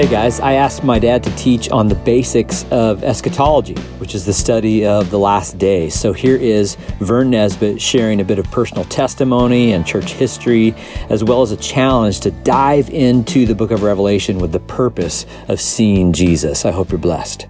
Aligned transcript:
Hey 0.00 0.08
guys, 0.08 0.40
I 0.40 0.54
asked 0.54 0.82
my 0.82 0.98
dad 0.98 1.22
to 1.24 1.36
teach 1.36 1.68
on 1.68 1.86
the 1.86 1.94
basics 1.94 2.64
of 2.70 3.04
eschatology, 3.04 3.74
which 3.98 4.14
is 4.14 4.24
the 4.24 4.32
study 4.32 4.86
of 4.86 5.10
the 5.10 5.18
last 5.18 5.58
days. 5.58 5.92
So 5.92 6.14
here 6.14 6.36
is 6.36 6.76
Vern 7.00 7.28
Nesbitt 7.28 7.82
sharing 7.82 8.22
a 8.22 8.24
bit 8.24 8.38
of 8.38 8.46
personal 8.50 8.84
testimony 8.84 9.74
and 9.74 9.86
church 9.86 10.12
history, 10.12 10.74
as 11.10 11.22
well 11.22 11.42
as 11.42 11.52
a 11.52 11.56
challenge 11.58 12.20
to 12.20 12.30
dive 12.30 12.88
into 12.88 13.44
the 13.44 13.54
book 13.54 13.70
of 13.70 13.82
Revelation 13.82 14.38
with 14.38 14.52
the 14.52 14.60
purpose 14.60 15.26
of 15.48 15.60
seeing 15.60 16.14
Jesus. 16.14 16.64
I 16.64 16.70
hope 16.70 16.90
you're 16.90 16.98
blessed. 16.98 17.46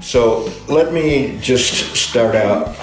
So 0.00 0.52
let 0.66 0.92
me 0.92 1.38
just 1.40 1.94
start 1.94 2.34
out 2.34 2.76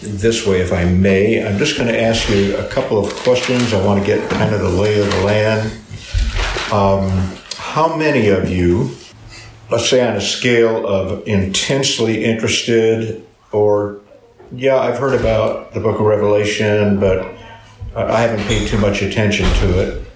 this 0.00 0.46
way, 0.46 0.62
if 0.62 0.72
I 0.72 0.86
may. 0.86 1.46
I'm 1.46 1.58
just 1.58 1.76
going 1.76 1.88
to 1.88 2.00
ask 2.00 2.30
you 2.30 2.56
a 2.56 2.66
couple 2.70 2.96
of 2.96 3.12
questions. 3.12 3.74
I 3.74 3.84
want 3.84 4.00
to 4.00 4.06
get 4.06 4.30
kind 4.30 4.54
of 4.54 4.62
the 4.62 4.70
lay 4.70 4.98
of 4.98 5.10
the 5.10 5.20
land. 5.20 5.70
Um, 6.72 7.38
how 7.72 7.96
many 7.96 8.28
of 8.28 8.50
you, 8.50 8.94
let's 9.70 9.88
say 9.88 10.06
on 10.06 10.14
a 10.14 10.20
scale 10.20 10.86
of 10.86 11.26
intensely 11.26 12.22
interested 12.22 13.26
or, 13.50 13.98
yeah, 14.54 14.76
I've 14.76 14.98
heard 14.98 15.18
about 15.18 15.72
the 15.72 15.80
book 15.80 15.98
of 15.98 16.04
Revelation, 16.04 17.00
but 17.00 17.26
I 17.96 18.20
haven't 18.20 18.44
paid 18.46 18.68
too 18.68 18.76
much 18.76 19.00
attention 19.00 19.46
to 19.46 19.80
it. 19.80 20.06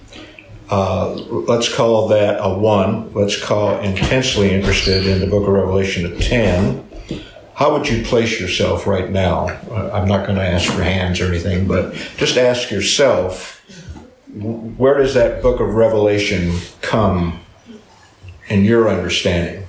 Uh, 0.69 1.15
let's 1.15 1.75
call 1.75 2.09
that 2.09 2.45
a 2.45 2.59
one. 2.59 3.11
Let's 3.15 3.43
call 3.43 3.81
intensely 3.81 4.51
interested 4.51 5.07
in 5.07 5.21
the 5.21 5.27
book 5.27 5.45
of 5.45 5.55
Revelation 5.55 6.13
a 6.13 6.19
10. 6.19 6.87
How 7.55 7.73
would 7.73 7.89
you 7.89 8.05
place 8.05 8.39
yourself 8.39 8.87
right 8.87 9.11
now? 9.11 9.47
I'm 9.73 10.07
not 10.07 10.27
going 10.27 10.37
to 10.37 10.47
ask 10.47 10.71
for 10.71 10.83
hands 10.83 11.23
or 11.23 11.25
anything, 11.29 11.67
but 11.67 11.95
just 12.19 12.37
ask 12.37 12.71
yourself 12.71 13.55
where 14.35 14.99
does 14.99 15.15
that 15.15 15.41
book 15.41 15.59
of 15.59 15.69
Revelation 15.69 16.59
come 16.83 17.41
in 18.49 18.65
your 18.65 18.89
understanding? 18.89 19.67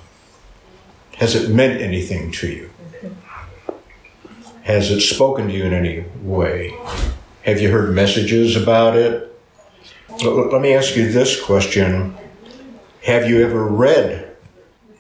Has 1.17 1.35
it 1.35 1.49
meant 1.49 1.81
anything 1.81 2.31
to 2.33 2.47
you? 2.47 2.69
Has 4.63 4.91
it 4.91 5.01
spoken 5.01 5.47
to 5.47 5.53
you 5.53 5.63
in 5.63 5.73
any 5.73 6.05
way? 6.21 6.77
Have 7.43 7.61
you 7.61 7.71
heard 7.71 7.95
messages 7.95 8.55
about 8.55 8.95
it? 8.97 9.33
Let 10.23 10.61
me 10.61 10.73
ask 10.73 10.95
you 10.95 11.11
this 11.11 11.41
question 11.41 12.15
Have 13.03 13.29
you 13.29 13.43
ever 13.43 13.65
read 13.65 14.35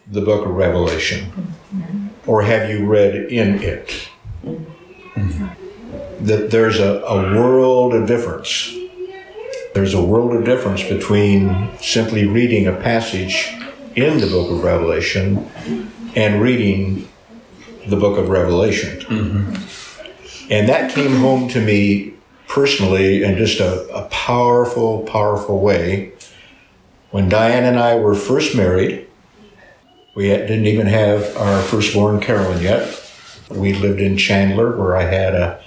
the 0.07 0.21
book 0.21 0.45
of 0.45 0.53
Revelation? 0.53 1.53
Or 2.25 2.41
have 2.41 2.69
you 2.69 2.85
read 2.85 3.15
in 3.15 3.61
it? 3.61 4.09
That 6.19 6.51
there's 6.51 6.79
a, 6.79 7.01
a 7.01 7.35
world 7.35 7.93
of 7.93 8.07
difference. 8.07 8.73
There's 9.73 9.93
a 9.93 10.03
world 10.03 10.33
of 10.33 10.45
difference 10.45 10.83
between 10.83 11.69
simply 11.79 12.25
reading 12.25 12.67
a 12.67 12.73
passage 12.73 13.53
in 13.97 14.19
the 14.19 14.27
book 14.27 14.51
of 14.51 14.63
Revelation 14.63 15.49
and 16.15 16.39
reading 16.39 17.09
the 17.87 17.95
book 17.95 18.19
of 18.19 18.29
Revelation. 18.29 18.99
Mm-hmm. 18.99 20.51
And 20.51 20.69
that 20.69 20.91
came 20.91 21.15
home 21.15 21.49
to 21.49 21.59
me 21.59 22.13
personally 22.47 23.23
in 23.23 23.37
just 23.37 23.59
a, 23.59 23.87
a 23.89 24.07
powerful, 24.09 25.01
powerful 25.01 25.59
way. 25.59 26.13
When 27.09 27.27
Diane 27.27 27.65
and 27.65 27.79
I 27.79 27.95
were 27.95 28.13
first 28.13 28.55
married, 28.55 29.07
we 30.13 30.27
didn't 30.27 30.67
even 30.67 30.85
have 30.85 31.35
our 31.35 31.59
firstborn 31.63 32.19
Carolyn 32.21 32.61
yet. 32.61 33.03
We 33.49 33.73
lived 33.73 33.99
in 33.99 34.15
Chandler, 34.15 34.77
where 34.77 34.95
I 34.95 35.03
had 35.03 35.33
a, 35.33 35.63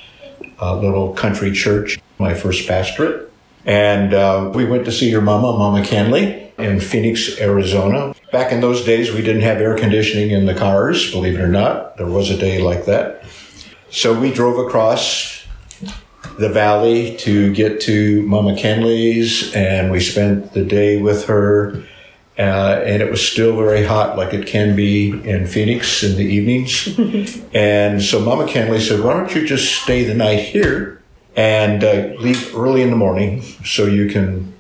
a 0.61 0.77
little 0.77 1.15
country 1.15 1.51
church, 1.51 2.01
my 2.19 2.35
first 2.35 2.69
pastorate. 2.69 3.33
And 3.65 4.15
uh, 4.15 4.53
we 4.55 4.67
went 4.67 4.85
to 4.85 4.93
see 4.93 5.11
your 5.11 5.21
mama, 5.21 5.53
Mama 5.59 5.83
Kenley, 5.83 6.50
in 6.63 6.81
Phoenix, 6.81 7.41
Arizona. 7.41 8.15
Back 8.33 8.53
in 8.53 8.61
those 8.61 8.85
days, 8.85 9.13
we 9.13 9.23
didn't 9.23 9.43
have 9.43 9.59
air 9.59 9.77
conditioning 9.77 10.31
in 10.31 10.47
the 10.47 10.55
cars, 10.55 11.11
believe 11.11 11.35
it 11.35 11.41
or 11.41 11.49
not. 11.49 11.97
There 11.97 12.07
was 12.07 12.31
a 12.31 12.37
day 12.37 12.61
like 12.61 12.85
that. 12.87 13.25
So 13.91 14.19
we 14.19 14.33
drove 14.33 14.65
across 14.65 15.47
the 16.39 16.49
valley 16.49 17.17
to 17.19 17.53
get 17.53 17.81
to 17.83 18.23
Mama 18.23 18.55
Kenley's, 18.55 19.53
and 19.55 19.91
we 19.91 20.01
spent 20.01 20.53
the 20.53 20.65
day 20.65 21.01
with 21.01 21.27
her. 21.27 21.83
Uh, 22.39 22.83
and 22.87 23.03
it 23.03 23.11
was 23.11 23.21
still 23.27 23.55
very 23.55 23.85
hot, 23.85 24.17
like 24.17 24.33
it 24.33 24.47
can 24.47 24.75
be 24.75 25.11
in 25.29 25.47
Phoenix 25.47 26.03
in 26.03 26.17
the 26.17 26.25
evenings. 26.25 26.89
and 27.53 28.01
so 28.01 28.19
Mama 28.19 28.47
Kenley 28.47 28.81
said, 28.81 29.01
"Why 29.01 29.13
don't 29.13 29.35
you 29.35 29.47
just 29.47 29.83
stay 29.83 30.05
the 30.05 30.15
night 30.15 30.41
here 30.41 31.03
and 31.37 31.85
uh, 31.85 32.15
leave 32.19 32.57
early 32.57 32.83
in 32.83 32.91
the 32.91 32.97
morning 32.97 33.43
so 33.65 33.85
you 33.85 34.09
can 34.09 34.55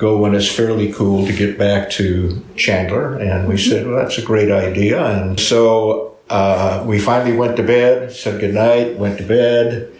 go 0.00 0.16
when 0.16 0.34
it's 0.34 0.50
fairly 0.50 0.92
cool 0.92 1.26
to 1.26 1.32
get 1.32 1.56
back 1.56 1.90
to 1.90 2.44
Chandler?" 2.56 3.16
And 3.16 3.46
we 3.46 3.56
said, 3.56 3.86
"Well, 3.86 3.96
that's 4.02 4.18
a 4.18 4.22
great 4.22 4.50
idea." 4.50 5.04
And 5.04 5.38
so 5.38 6.10
uh, 6.30 6.84
we 6.86 7.00
finally 7.00 7.36
went 7.36 7.56
to 7.56 7.62
bed, 7.62 8.12
said 8.12 8.40
good 8.40 8.54
night, 8.54 8.96
went 8.96 9.18
to 9.18 9.24
bed. 9.24 9.92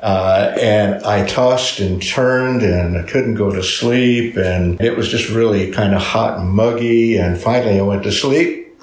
Uh, 0.00 0.52
and 0.60 1.04
I 1.04 1.26
tossed 1.26 1.80
and 1.80 2.02
turned 2.02 2.62
and 2.62 2.96
I 2.96 3.02
couldn't 3.02 3.34
go 3.34 3.52
to 3.52 3.62
sleep. 3.62 4.36
And 4.36 4.80
it 4.80 4.96
was 4.96 5.08
just 5.08 5.28
really 5.28 5.70
kind 5.72 5.94
of 5.94 6.02
hot 6.02 6.38
and 6.38 6.50
muggy. 6.50 7.16
And 7.16 7.38
finally 7.38 7.78
I 7.78 7.82
went 7.82 8.04
to 8.04 8.12
sleep. 8.12 8.80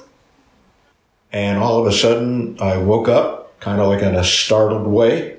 And 1.32 1.60
all 1.60 1.80
of 1.80 1.88
a 1.88 1.92
sudden 1.92 2.58
I 2.62 2.78
woke 2.78 3.08
up 3.08 3.60
kind 3.60 3.82
of 3.82 3.88
like 3.88 4.02
in 4.02 4.16
a 4.16 4.24
startled 4.24 4.88
way. 4.88 5.38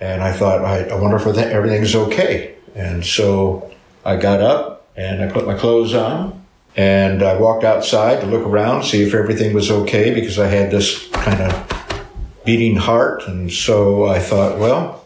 And 0.00 0.22
I 0.22 0.32
thought, 0.32 0.64
I, 0.64 0.84
I 0.84 0.94
wonder 0.94 1.16
if 1.16 1.26
everything's 1.26 1.94
okay. 1.94 2.54
And 2.74 3.04
so 3.04 3.70
I 4.08 4.16
got 4.16 4.40
up 4.40 4.86
and 4.96 5.22
I 5.22 5.30
put 5.30 5.46
my 5.46 5.54
clothes 5.54 5.94
on 5.94 6.42
and 6.74 7.22
I 7.22 7.38
walked 7.38 7.62
outside 7.62 8.22
to 8.22 8.26
look 8.26 8.46
around, 8.46 8.84
see 8.84 9.02
if 9.02 9.12
everything 9.12 9.52
was 9.52 9.70
okay 9.70 10.14
because 10.14 10.38
I 10.38 10.46
had 10.46 10.70
this 10.70 11.08
kind 11.08 11.42
of 11.42 12.04
beating 12.46 12.76
heart. 12.76 13.28
And 13.28 13.52
so 13.52 14.06
I 14.06 14.18
thought, 14.18 14.58
well, 14.58 15.04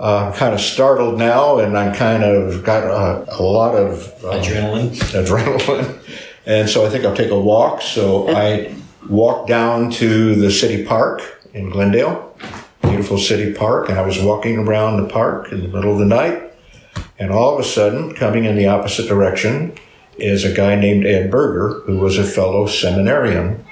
uh, 0.00 0.28
I'm 0.28 0.32
kind 0.32 0.54
of 0.54 0.60
startled 0.60 1.18
now, 1.18 1.58
and 1.58 1.76
I'm 1.76 1.92
kind 1.92 2.22
of 2.22 2.64
got 2.64 2.84
a, 2.84 3.38
a 3.38 3.42
lot 3.42 3.74
of 3.74 4.04
um, 4.24 4.40
adrenaline. 4.40 4.90
Adrenaline. 5.12 5.94
And 6.46 6.66
so 6.66 6.86
I 6.86 6.88
think 6.88 7.04
I'll 7.04 7.14
take 7.14 7.30
a 7.30 7.38
walk. 7.38 7.82
So 7.82 8.34
I 8.34 8.74
walked 9.06 9.48
down 9.48 9.90
to 9.90 10.34
the 10.34 10.50
city 10.50 10.82
park 10.82 11.44
in 11.52 11.68
Glendale, 11.68 12.34
beautiful 12.80 13.18
city 13.18 13.52
park, 13.52 13.90
and 13.90 13.98
I 13.98 14.06
was 14.06 14.18
walking 14.18 14.56
around 14.56 15.02
the 15.02 15.10
park 15.10 15.52
in 15.52 15.60
the 15.60 15.68
middle 15.68 15.92
of 15.92 15.98
the 15.98 16.06
night. 16.06 16.47
And 17.18 17.30
all 17.30 17.54
of 17.54 17.60
a 17.60 17.68
sudden, 17.68 18.14
coming 18.14 18.44
in 18.44 18.56
the 18.56 18.66
opposite 18.66 19.08
direction, 19.08 19.74
is 20.18 20.44
a 20.44 20.52
guy 20.52 20.74
named 20.74 21.06
Ed 21.06 21.30
Berger, 21.30 21.80
who 21.86 21.98
was 21.98 22.18
a 22.18 22.24
fellow 22.24 22.66
seminarian 22.66 23.64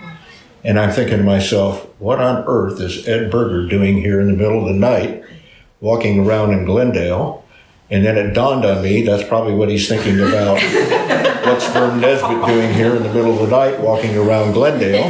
and 0.67 0.81
I'm 0.81 0.91
thinking 0.91 1.19
to 1.19 1.23
myself, 1.23 1.87
what 2.01 2.21
on 2.21 2.43
earth 2.49 2.81
is 2.81 3.07
Ed 3.07 3.31
Berger 3.31 3.69
doing 3.69 3.99
here 3.99 4.21
in 4.21 4.27
the 4.27 4.37
middle 4.37 4.63
of 4.63 4.67
the 4.67 4.75
night, 4.75 5.23
walking 5.81 6.27
around 6.27 6.53
in 6.53 6.65
Glendale? 6.65 7.45
And 7.89 8.05
then 8.05 8.19
it 8.19 8.33
dawned 8.33 8.65
on 8.65 8.83
me 8.83 9.03
that's 9.03 9.23
probably 9.23 9.55
what 9.55 9.69
he's 9.69 9.89
thinking 9.89 10.19
about. 10.19 10.61
What's 11.47 11.69
Vern 11.69 12.01
Nesbitt 12.01 12.45
doing 12.47 12.75
here 12.75 12.97
in 12.97 13.05
the 13.05 13.15
middle 13.15 13.41
of 13.41 13.49
the 13.49 13.57
night, 13.57 13.79
walking 13.79 14.17
around 14.17 14.55
Glendale? 14.55 15.05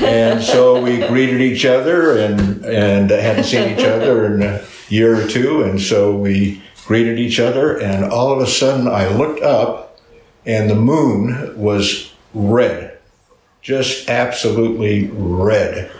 And 0.00 0.40
so 0.40 0.80
we 0.80 1.04
greeted 1.08 1.40
each 1.40 1.64
other 1.64 2.16
and 2.16 2.64
and 2.64 3.10
hadn't 3.10 3.44
seen 3.44 3.76
each 3.76 3.84
other 3.84 4.32
in 4.32 4.42
a 4.44 4.64
year 4.88 5.20
or 5.20 5.26
two, 5.26 5.64
and 5.64 5.80
so 5.80 6.16
we 6.16 6.62
greeted 6.88 7.20
each 7.20 7.38
other. 7.38 7.78
And 7.78 8.04
all 8.04 8.32
of 8.32 8.40
a 8.40 8.50
sudden, 8.50 8.88
I 8.88 9.08
looked 9.08 9.42
up, 9.42 10.00
and 10.44 10.68
the 10.68 10.74
moon 10.74 11.56
was 11.56 12.12
red 12.34 12.98
just 13.68 14.08
absolutely 14.08 15.10
red. 15.12 15.90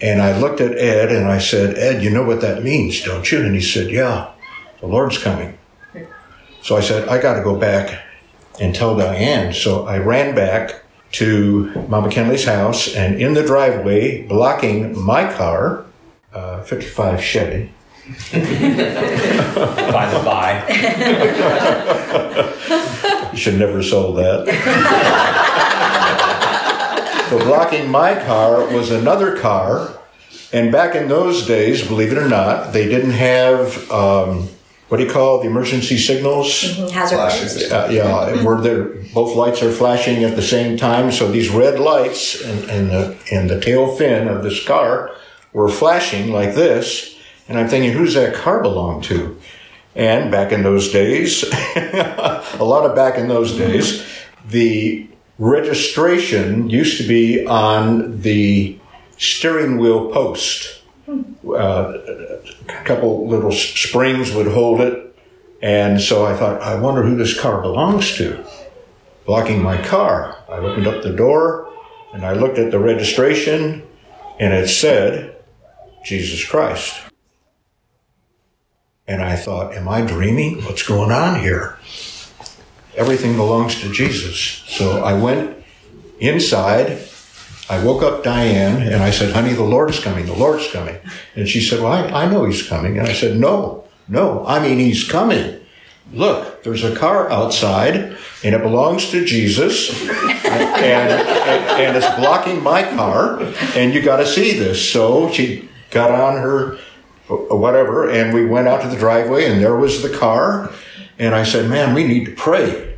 And 0.00 0.22
I 0.22 0.38
looked 0.38 0.60
at 0.60 0.78
Ed 0.78 1.10
and 1.10 1.26
I 1.26 1.38
said, 1.38 1.76
Ed, 1.76 2.00
you 2.00 2.10
know 2.10 2.22
what 2.22 2.42
that 2.42 2.62
means, 2.62 3.02
don't 3.02 3.30
you? 3.32 3.40
And 3.42 3.56
he 3.56 3.60
said, 3.60 3.90
Yeah, 3.90 4.30
the 4.80 4.86
Lord's 4.86 5.18
coming. 5.18 5.58
So 6.62 6.76
I 6.76 6.80
said, 6.80 7.08
I 7.08 7.20
got 7.20 7.34
to 7.34 7.42
go 7.42 7.58
back 7.58 8.02
and 8.60 8.72
tell 8.72 8.96
Diane. 8.96 9.52
So 9.52 9.86
I 9.86 9.98
ran 9.98 10.36
back 10.36 10.84
to 11.12 11.86
Mama 11.88 12.08
Kenley's 12.08 12.44
house 12.44 12.94
and 12.94 13.20
in 13.20 13.34
the 13.34 13.44
driveway, 13.44 14.26
blocking 14.26 14.96
my 14.96 15.32
car, 15.32 15.86
uh, 16.32 16.62
55 16.62 17.20
Chevy. 17.20 17.72
by 18.32 20.06
the 20.10 20.20
by. 20.24 20.64
you 23.32 23.38
should 23.38 23.58
never 23.58 23.76
have 23.76 23.84
sold 23.84 24.16
that. 24.18 25.52
So 27.28 27.40
blocking 27.40 27.90
my 27.90 28.14
car 28.14 28.72
was 28.72 28.92
another 28.92 29.36
car. 29.36 29.98
And 30.52 30.70
back 30.70 30.94
in 30.94 31.08
those 31.08 31.44
days, 31.44 31.84
believe 31.84 32.12
it 32.12 32.18
or 32.18 32.28
not, 32.28 32.72
they 32.72 32.88
didn't 32.88 33.10
have 33.10 33.90
um, 33.90 34.48
what 34.88 34.98
do 34.98 35.04
you 35.04 35.10
call 35.10 35.40
the 35.40 35.48
emergency 35.48 35.98
signals? 35.98 36.46
Mm-hmm. 36.46 36.88
Hazard 36.90 37.16
lights. 37.16 37.72
Uh, 37.72 37.88
yeah, 37.90 38.44
where 38.44 38.60
the 38.60 39.08
both 39.12 39.34
lights 39.34 39.60
are 39.60 39.72
flashing 39.72 40.22
at 40.22 40.36
the 40.36 40.42
same 40.42 40.76
time. 40.76 41.10
So 41.10 41.28
these 41.28 41.50
red 41.50 41.80
lights 41.80 42.40
and, 42.40 42.70
and 42.70 42.90
the 42.90 43.18
and 43.32 43.50
the 43.50 43.60
tail 43.60 43.88
fin 43.96 44.28
of 44.28 44.44
this 44.44 44.64
car 44.64 45.10
were 45.52 45.68
flashing 45.68 46.30
like 46.30 46.54
this. 46.54 47.15
And 47.48 47.58
I'm 47.58 47.68
thinking, 47.68 47.92
who's 47.92 48.14
that 48.14 48.34
car 48.34 48.60
belong 48.62 49.02
to? 49.02 49.38
And 49.94 50.30
back 50.30 50.52
in 50.52 50.62
those 50.62 50.92
days, 50.92 51.44
a 51.76 52.58
lot 52.60 52.84
of 52.84 52.94
back 52.94 53.16
in 53.16 53.28
those 53.28 53.56
days, 53.56 54.06
the 54.46 55.08
registration 55.38 56.68
used 56.68 57.00
to 57.00 57.08
be 57.08 57.46
on 57.46 58.20
the 58.20 58.78
steering 59.16 59.78
wheel 59.78 60.10
post. 60.12 60.82
Uh, 61.08 61.98
a 62.68 62.84
couple 62.84 63.26
little 63.28 63.52
springs 63.52 64.32
would 64.32 64.48
hold 64.48 64.80
it. 64.80 65.16
And 65.62 66.00
so 66.00 66.26
I 66.26 66.36
thought, 66.36 66.60
I 66.60 66.74
wonder 66.74 67.02
who 67.02 67.16
this 67.16 67.38
car 67.38 67.62
belongs 67.62 68.16
to. 68.16 68.44
Blocking 69.24 69.62
my 69.62 69.80
car. 69.82 70.36
I 70.48 70.58
opened 70.58 70.86
up 70.86 71.02
the 71.02 71.12
door 71.12 71.72
and 72.12 72.24
I 72.26 72.32
looked 72.32 72.58
at 72.58 72.70
the 72.70 72.78
registration 72.78 73.86
and 74.38 74.52
it 74.52 74.68
said, 74.68 75.36
Jesus 76.04 76.44
Christ. 76.44 77.05
And 79.08 79.22
I 79.22 79.36
thought, 79.36 79.74
am 79.74 79.88
I 79.88 80.02
dreaming? 80.02 80.64
What's 80.64 80.82
going 80.82 81.12
on 81.12 81.40
here? 81.40 81.78
Everything 82.96 83.36
belongs 83.36 83.80
to 83.80 83.92
Jesus. 83.92 84.36
So 84.66 85.04
I 85.04 85.12
went 85.12 85.56
inside. 86.18 86.98
I 87.68 87.84
woke 87.84 88.02
up 88.02 88.24
Diane 88.24 88.82
and 88.82 89.02
I 89.02 89.10
said, 89.10 89.32
honey, 89.32 89.52
the 89.52 89.62
Lord 89.62 89.90
is 89.90 90.00
coming. 90.00 90.26
The 90.26 90.34
Lord's 90.34 90.70
coming. 90.72 90.98
And 91.36 91.48
she 91.48 91.60
said, 91.60 91.80
well, 91.80 91.92
I, 91.92 92.24
I 92.24 92.30
know 92.30 92.46
he's 92.46 92.66
coming. 92.66 92.98
And 92.98 93.06
I 93.06 93.12
said, 93.12 93.36
no, 93.36 93.84
no, 94.08 94.44
I 94.46 94.60
mean, 94.60 94.78
he's 94.78 95.08
coming. 95.08 95.60
Look, 96.12 96.62
there's 96.62 96.84
a 96.84 96.94
car 96.94 97.30
outside 97.30 98.16
and 98.44 98.54
it 98.54 98.62
belongs 98.62 99.10
to 99.10 99.24
Jesus 99.24 99.90
and, 99.90 100.10
and, 100.50 101.12
and 101.12 101.96
it's 101.96 102.14
blocking 102.16 102.62
my 102.62 102.82
car 102.82 103.40
and 103.74 103.92
you 103.92 104.02
got 104.02 104.18
to 104.18 104.26
see 104.26 104.52
this. 104.52 104.90
So 104.90 105.30
she 105.32 105.68
got 105.90 106.12
on 106.12 106.40
her 106.40 106.78
whatever, 107.28 108.08
and 108.08 108.32
we 108.32 108.44
went 108.44 108.68
out 108.68 108.82
to 108.82 108.88
the 108.88 108.96
driveway, 108.96 109.50
and 109.50 109.60
there 109.60 109.76
was 109.76 110.02
the 110.02 110.16
car. 110.16 110.72
And 111.18 111.34
I 111.34 111.44
said, 111.44 111.68
Man, 111.70 111.94
we 111.94 112.06
need 112.06 112.26
to 112.26 112.32
pray. 112.32 112.96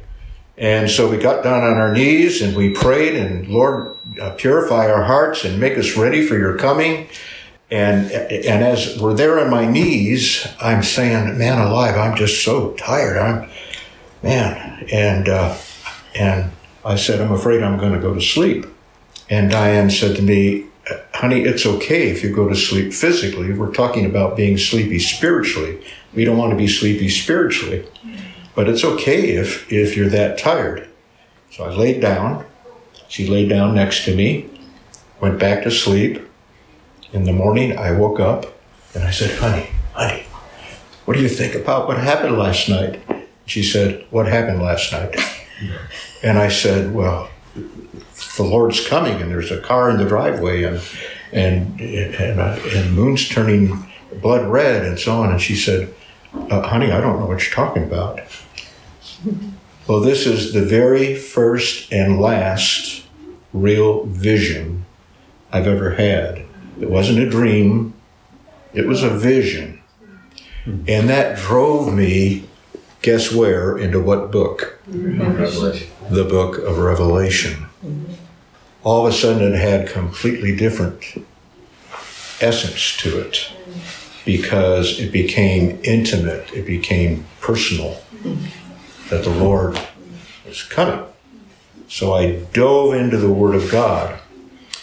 And 0.59 0.91
so 0.91 1.09
we 1.09 1.19
got 1.19 1.45
down 1.45 1.63
on 1.63 1.79
our 1.79 1.93
knees 1.93 2.43
and 2.43 2.57
we 2.57 2.71
prayed, 2.71 3.15
and 3.15 3.47
Lord, 3.47 3.97
uh, 4.21 4.31
purify 4.31 4.91
our 4.91 5.05
hearts 5.05 5.45
and 5.45 5.61
make 5.61 5.79
us 5.79 5.97
ready 5.97 6.27
for 6.27 6.37
your 6.37 6.59
coming. 6.59 7.09
And, 7.71 8.11
and 8.11 8.65
as 8.65 8.99
we're 9.01 9.15
there 9.15 9.39
on 9.39 9.51
my 9.51 9.67
knees, 9.71 10.49
I'm 10.61 10.83
saying, 10.83 11.39
man 11.39 11.61
alive, 11.61 11.97
I'm 11.97 12.17
just 12.17 12.43
so 12.43 12.73
tired. 12.73 13.19
I'm, 13.19 13.49
man. 14.23 14.89
And, 14.91 15.29
uh, 15.29 15.57
and 16.17 16.51
I 16.85 16.97
said, 16.97 17.21
I'm 17.21 17.33
afraid 17.33 17.63
I'm 17.63 17.79
going 17.79 17.93
to 17.93 18.01
go 18.01 18.15
to 18.15 18.21
sleep. 18.21 18.67
And 19.31 19.51
Diane 19.51 19.91
said 19.91 20.17
to 20.17 20.23
me, 20.23 20.68
honey, 21.15 21.43
it's 21.43 21.67
okay 21.67 22.09
if 22.09 22.23
you 22.23 22.35
go 22.35 22.49
to 22.49 22.55
sleep 22.55 22.93
physically. 22.93 23.53
We're 23.53 23.73
talking 23.73 24.07
about 24.07 24.37
being 24.37 24.59
sleepy 24.59 24.99
spiritually. 24.99 25.85
We 26.15 26.25
don't 26.25 26.37
want 26.37 26.51
to 26.51 26.57
be 26.57 26.69
sleepy 26.69 27.09
spiritually. 27.09 27.87
But 28.55 28.69
it's 28.69 28.85
okay 28.85 29.37
if, 29.37 29.71
if 29.73 29.97
you're 29.97 30.09
that 30.09 30.39
tired. 30.39 30.89
So 31.51 31.65
I 31.65 31.71
laid 31.71 32.01
down. 32.01 32.45
She 33.09 33.27
laid 33.27 33.49
down 33.49 33.75
next 33.75 34.05
to 34.05 34.15
me, 34.15 34.51
went 35.21 35.39
back 35.39 35.63
to 35.65 35.71
sleep. 35.71 36.23
In 37.13 37.25
the 37.25 37.33
morning, 37.33 37.77
I 37.77 37.93
woke 37.93 38.21
up 38.21 38.47
and 38.95 39.03
I 39.03 39.11
said, 39.11 39.39
honey, 39.39 39.71
honey, 39.95 40.25
what 41.07 41.15
do 41.15 41.23
you 41.23 41.29
think 41.29 41.55
about 41.55 41.89
what 41.89 41.97
happened 41.99 42.37
last 42.37 42.69
night? 42.69 43.01
She 43.47 43.63
said, 43.63 44.05
what 44.11 44.27
happened 44.27 44.61
last 44.61 44.93
night? 44.93 45.17
And 46.23 46.39
I 46.39 46.49
said, 46.49 46.93
well, 46.93 47.31
the 48.39 48.45
Lord's 48.45 48.87
coming, 48.87 49.21
and 49.21 49.31
there's 49.31 49.51
a 49.51 49.61
car 49.61 49.91
in 49.91 49.99
the 49.99 50.07
driveway, 50.07 50.63
and 50.63 50.81
and 51.33 51.79
and, 51.81 52.41
uh, 52.41 52.59
and 52.75 52.95
Moon's 52.95 53.29
turning 53.29 53.87
blood 54.23 54.49
red, 54.49 54.87
and 54.87 54.99
so 54.99 55.21
on. 55.21 55.31
And 55.31 55.43
she 55.43 55.55
said, 55.55 55.93
uh, 56.51 56.63
"Honey, 56.63 56.91
I 56.91 57.01
don't 57.01 57.21
know 57.21 57.27
what 57.27 57.43
you're 57.43 57.55
talking 57.55 57.83
about." 57.83 58.21
well, 59.87 60.01
this 60.01 60.27
is 60.27 60.55
the 60.55 60.65
very 60.65 61.15
first 61.15 61.93
and 61.93 62.19
last 62.21 63.05
real 63.53 64.05
vision 64.07 64.87
I've 65.53 65.67
ever 65.67 65.93
had. 65.97 66.45
It 66.81 66.89
wasn't 66.89 67.19
a 67.19 67.29
dream; 67.29 67.93
it 68.73 68.87
was 68.87 69.03
a 69.03 69.11
vision, 69.11 69.83
and 70.65 71.09
that 71.11 71.37
drove 71.37 71.93
me. 71.93 72.45
Guess 73.01 73.33
where? 73.33 73.79
Into 73.79 74.01
what 74.01 74.33
book? 74.33 74.81
Revelation. 74.89 75.89
The 76.11 76.25
book 76.25 76.59
of 76.59 76.79
Revelation 76.79 77.68
all 78.83 79.07
of 79.07 79.13
a 79.13 79.17
sudden 79.17 79.53
it 79.53 79.59
had 79.59 79.89
completely 79.89 80.55
different 80.55 81.03
essence 82.41 82.97
to 82.99 83.19
it 83.21 83.51
because 84.25 85.01
it 85.01 85.11
became 85.11 85.81
intimate, 85.83 86.53
it 86.53 86.67
became 86.67 87.25
personal, 87.41 87.99
that 89.11 89.25
the 89.25 89.31
Lord 89.31 89.81
was 90.47 90.63
coming. 90.63 91.05
So 91.89 92.13
I 92.13 92.33
dove 92.53 92.95
into 92.95 93.17
the 93.17 93.33
Word 93.33 93.55
of 93.55 93.71
God. 93.71 94.21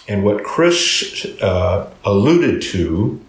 And 0.08 0.24
what 0.24 0.44
Chris 0.44 1.26
uh, 1.42 1.92
alluded 2.04 2.62
to 2.64 3.22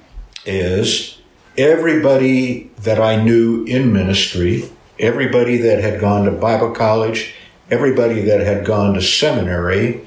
is 0.46 1.18
everybody 1.58 2.70
that 2.78 3.00
I 3.00 3.22
knew 3.22 3.64
in 3.64 3.92
ministry, 3.92 4.70
everybody 4.98 5.58
that 5.58 5.80
had 5.80 6.00
gone 6.00 6.24
to 6.24 6.30
Bible 6.30 6.70
college, 6.70 7.34
everybody 7.70 8.22
that 8.22 8.40
had 8.40 8.64
gone 8.64 8.94
to 8.94 9.02
seminary, 9.02 10.05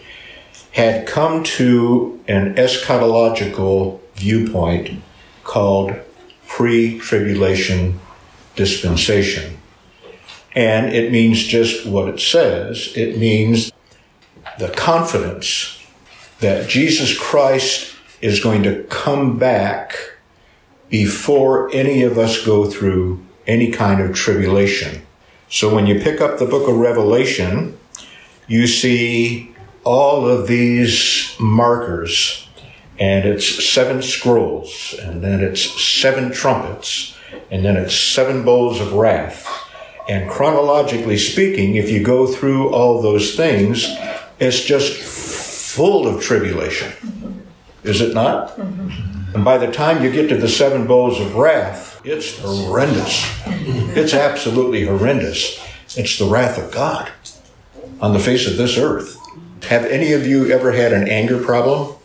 had 0.72 1.08
come 1.08 1.44
to 1.44 2.20
an 2.28 2.56
eschatological 2.56 4.00
viewpoint 4.16 5.02
called 5.44 5.94
pre 6.48 7.00
tribulation 7.00 8.00
dispensation. 8.56 9.58
And 10.56 10.94
it 10.94 11.12
means 11.12 11.44
just 11.44 11.86
what 11.86 12.10
it 12.10 12.20
says 12.20 12.92
it 12.96 13.18
means 13.18 13.72
the 14.58 14.70
confidence 14.70 15.82
that 16.40 16.70
Jesus 16.70 17.18
Christ 17.18 17.96
is 18.22 18.42
going 18.42 18.64
to 18.64 18.84
come 18.84 19.40
back 19.40 19.96
before 20.90 21.70
any 21.74 22.04
of 22.04 22.18
us 22.18 22.44
go 22.46 22.66
through 22.70 23.24
any 23.48 23.72
kind 23.72 24.02
of 24.02 24.16
tribulation. 24.16 25.02
So 25.50 25.74
when 25.74 25.88
you 25.88 26.00
pick 26.00 26.22
up 26.22 26.38
the 26.38 26.46
book 26.46 26.68
of 26.68 26.76
Revelation, 26.76 27.78
you 28.48 28.68
see 28.68 29.49
all 29.84 30.28
of 30.28 30.48
these 30.48 31.36
markers, 31.40 32.48
and 33.00 33.26
it's 33.26 33.64
seven 33.66 34.02
scrolls, 34.02 34.96
and 35.02 35.24
then 35.24 35.42
it's 35.42 35.82
seven 35.82 36.32
trumpets, 36.32 37.16
and 37.50 37.64
then 37.64 37.78
it's 37.78 37.96
seven 37.96 38.44
bowls 38.44 38.80
of 38.80 38.94
wrath. 38.94 39.48
And 40.08 40.30
chronologically 40.30 41.18
speaking, 41.18 41.76
if 41.76 41.90
you 41.90 42.04
go 42.04 42.26
through 42.28 42.74
all 42.74 43.02
those 43.02 43.36
things, 43.36 43.88
it's 44.40 44.62
just 44.62 44.98
full 45.76 46.08
of 46.08 46.22
tribulation. 46.22 47.46
Is 47.84 48.02
it 48.02 48.14
not? 48.14 48.58
And 48.58 49.46
by 49.46 49.60
the 49.60 49.72
time 49.72 50.04
you 50.04 50.12
get 50.12 50.28
to 50.30 50.38
the 50.38 50.50
seven 50.50 50.88
bowls 50.88 51.20
of 51.20 51.36
wrath, 51.36 52.02
it's 52.04 52.40
horrendous. 52.40 53.24
It's 53.96 54.14
absolutely 54.16 54.86
horrendous. 54.86 55.64
It's 55.96 56.18
the 56.18 56.26
wrath 56.26 56.58
of 56.58 56.72
God 56.72 57.12
on 58.02 58.14
the 58.14 58.20
face 58.20 58.48
of 58.48 58.58
this 58.58 58.78
earth. 58.78 59.19
Have 59.64 59.86
any 59.86 60.14
of 60.14 60.26
you 60.26 60.52
ever 60.52 60.72
had 60.72 60.94
an 60.94 61.08
anger 61.08 61.42
problem? 61.44 61.96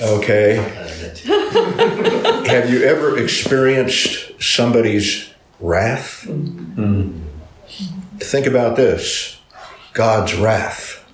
okay. 0.00 0.56
Have 2.46 2.70
you 2.70 2.82
ever 2.82 3.18
experienced 3.18 4.42
somebody's 4.42 5.30
wrath? 5.60 6.24
Mm. 6.26 7.22
Think 8.18 8.46
about 8.46 8.76
this 8.76 9.38
God's 9.92 10.34
wrath. 10.34 11.04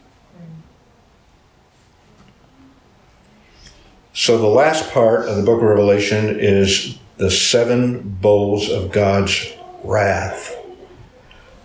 So, 4.13 4.39
the 4.39 4.47
last 4.47 4.93
part 4.93 5.29
of 5.29 5.37
the 5.37 5.43
book 5.43 5.61
of 5.61 5.69
Revelation 5.69 6.39
is 6.39 6.99
the 7.17 7.31
seven 7.31 8.01
bowls 8.21 8.71
of 8.71 8.93
God's 8.93 9.53
wrath. 9.83 10.57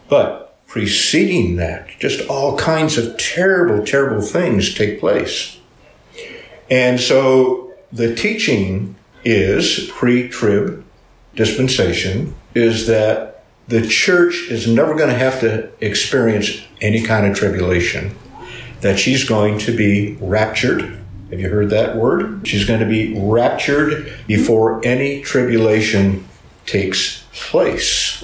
But 0.09 0.48
preceding 0.69 1.55
that, 1.55 1.89
just 1.99 2.25
all 2.29 2.55
kinds 2.55 2.97
of 2.97 3.17
terrible, 3.17 3.83
terrible 3.83 4.21
things 4.21 4.73
take 4.73 4.99
place. 4.99 5.57
And 6.69 6.99
so 6.99 7.73
the 7.91 8.15
teaching 8.15 8.95
is 9.25 9.89
pre 9.91 10.29
trib 10.29 10.85
dispensation 11.35 12.35
is 12.53 12.85
that 12.87 13.43
the 13.67 13.85
church 13.87 14.47
is 14.49 14.67
never 14.67 14.95
going 14.95 15.09
to 15.09 15.17
have 15.17 15.39
to 15.41 15.69
experience 15.81 16.61
any 16.81 17.01
kind 17.01 17.25
of 17.25 17.35
tribulation, 17.35 18.15
that 18.81 18.99
she's 18.99 19.23
going 19.23 19.57
to 19.59 19.75
be 19.75 20.17
raptured. 20.21 20.81
Have 21.31 21.39
you 21.39 21.49
heard 21.49 21.71
that 21.71 21.95
word? 21.95 22.47
She's 22.47 22.65
going 22.65 22.79
to 22.79 22.85
be 22.85 23.19
raptured 23.19 24.13
before 24.27 24.85
any 24.85 25.21
tribulation 25.21 26.27
takes 26.65 27.23
place. 27.33 28.23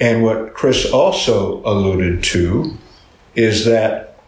And 0.00 0.22
what 0.22 0.54
Chris 0.54 0.90
also 0.90 1.62
alluded 1.64 2.22
to 2.24 2.76
is 3.34 3.64
that 3.64 4.18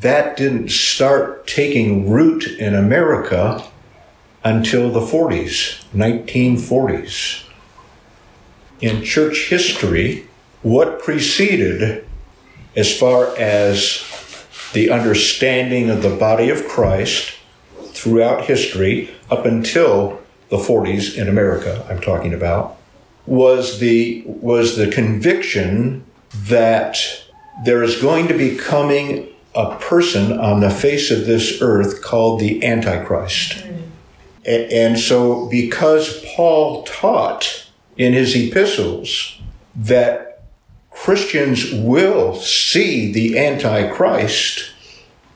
that 0.00 0.36
didn't 0.36 0.70
start 0.70 1.46
taking 1.46 2.10
root 2.10 2.46
in 2.46 2.74
America 2.74 3.62
until 4.42 4.90
the 4.90 5.00
40s, 5.00 5.84
1940s. 5.94 7.44
In 8.80 9.04
church 9.04 9.48
history, 9.48 10.26
what 10.62 11.00
preceded 11.00 12.06
as 12.74 12.96
far 12.98 13.36
as 13.36 14.02
the 14.72 14.90
understanding 14.90 15.90
of 15.90 16.02
the 16.02 16.16
body 16.16 16.48
of 16.48 16.66
Christ 16.66 17.34
throughout 17.88 18.46
history 18.46 19.14
up 19.30 19.44
until 19.44 20.20
the 20.48 20.56
40s 20.56 21.16
in 21.16 21.28
America 21.28 21.86
I'm 21.88 22.00
talking 22.00 22.34
about 22.34 22.78
was 23.26 23.78
the 23.78 24.22
was 24.26 24.76
the 24.76 24.90
conviction 24.90 26.04
that 26.34 26.98
there 27.64 27.82
is 27.82 28.00
going 28.00 28.28
to 28.28 28.36
be 28.36 28.56
coming 28.56 29.28
a 29.54 29.76
person 29.76 30.38
on 30.38 30.60
the 30.60 30.70
face 30.70 31.10
of 31.10 31.26
this 31.26 31.60
earth 31.60 32.02
called 32.02 32.40
the 32.40 32.64
Antichrist. 32.64 33.62
And, 34.44 34.72
and 34.72 34.98
so, 34.98 35.48
because 35.48 36.24
Paul 36.34 36.84
taught 36.84 37.66
in 37.96 38.12
his 38.12 38.34
epistles 38.34 39.38
that 39.76 40.42
Christians 40.90 41.72
will 41.72 42.34
see 42.34 43.12
the 43.12 43.38
Antichrist, 43.38 44.72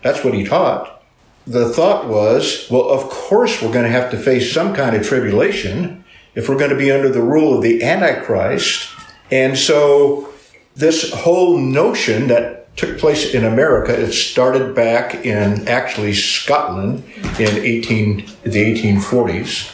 that's 0.02 0.24
what 0.24 0.34
he 0.34 0.44
taught. 0.44 1.02
The 1.46 1.68
thought 1.68 2.08
was, 2.08 2.66
well, 2.70 2.88
of 2.88 3.08
course 3.08 3.62
we're 3.62 3.72
going 3.72 3.84
to 3.84 3.90
have 3.90 4.10
to 4.10 4.18
face 4.18 4.52
some 4.52 4.74
kind 4.74 4.96
of 4.96 5.06
tribulation 5.06 6.04
if 6.36 6.48
we're 6.48 6.58
going 6.58 6.70
to 6.70 6.76
be 6.76 6.92
under 6.92 7.08
the 7.08 7.22
rule 7.22 7.56
of 7.56 7.62
the 7.62 7.82
Antichrist. 7.82 8.88
And 9.32 9.58
so, 9.58 10.32
this 10.76 11.12
whole 11.12 11.58
notion 11.58 12.28
that 12.28 12.56
took 12.76 12.98
place 12.98 13.34
in 13.34 13.44
America. 13.44 13.98
It 13.98 14.12
started 14.12 14.74
back 14.74 15.14
in 15.26 15.66
actually 15.66 16.12
Scotland 16.12 17.02
in 17.38 17.56
18, 17.56 18.26
the 18.44 18.74
1840s. 18.74 19.72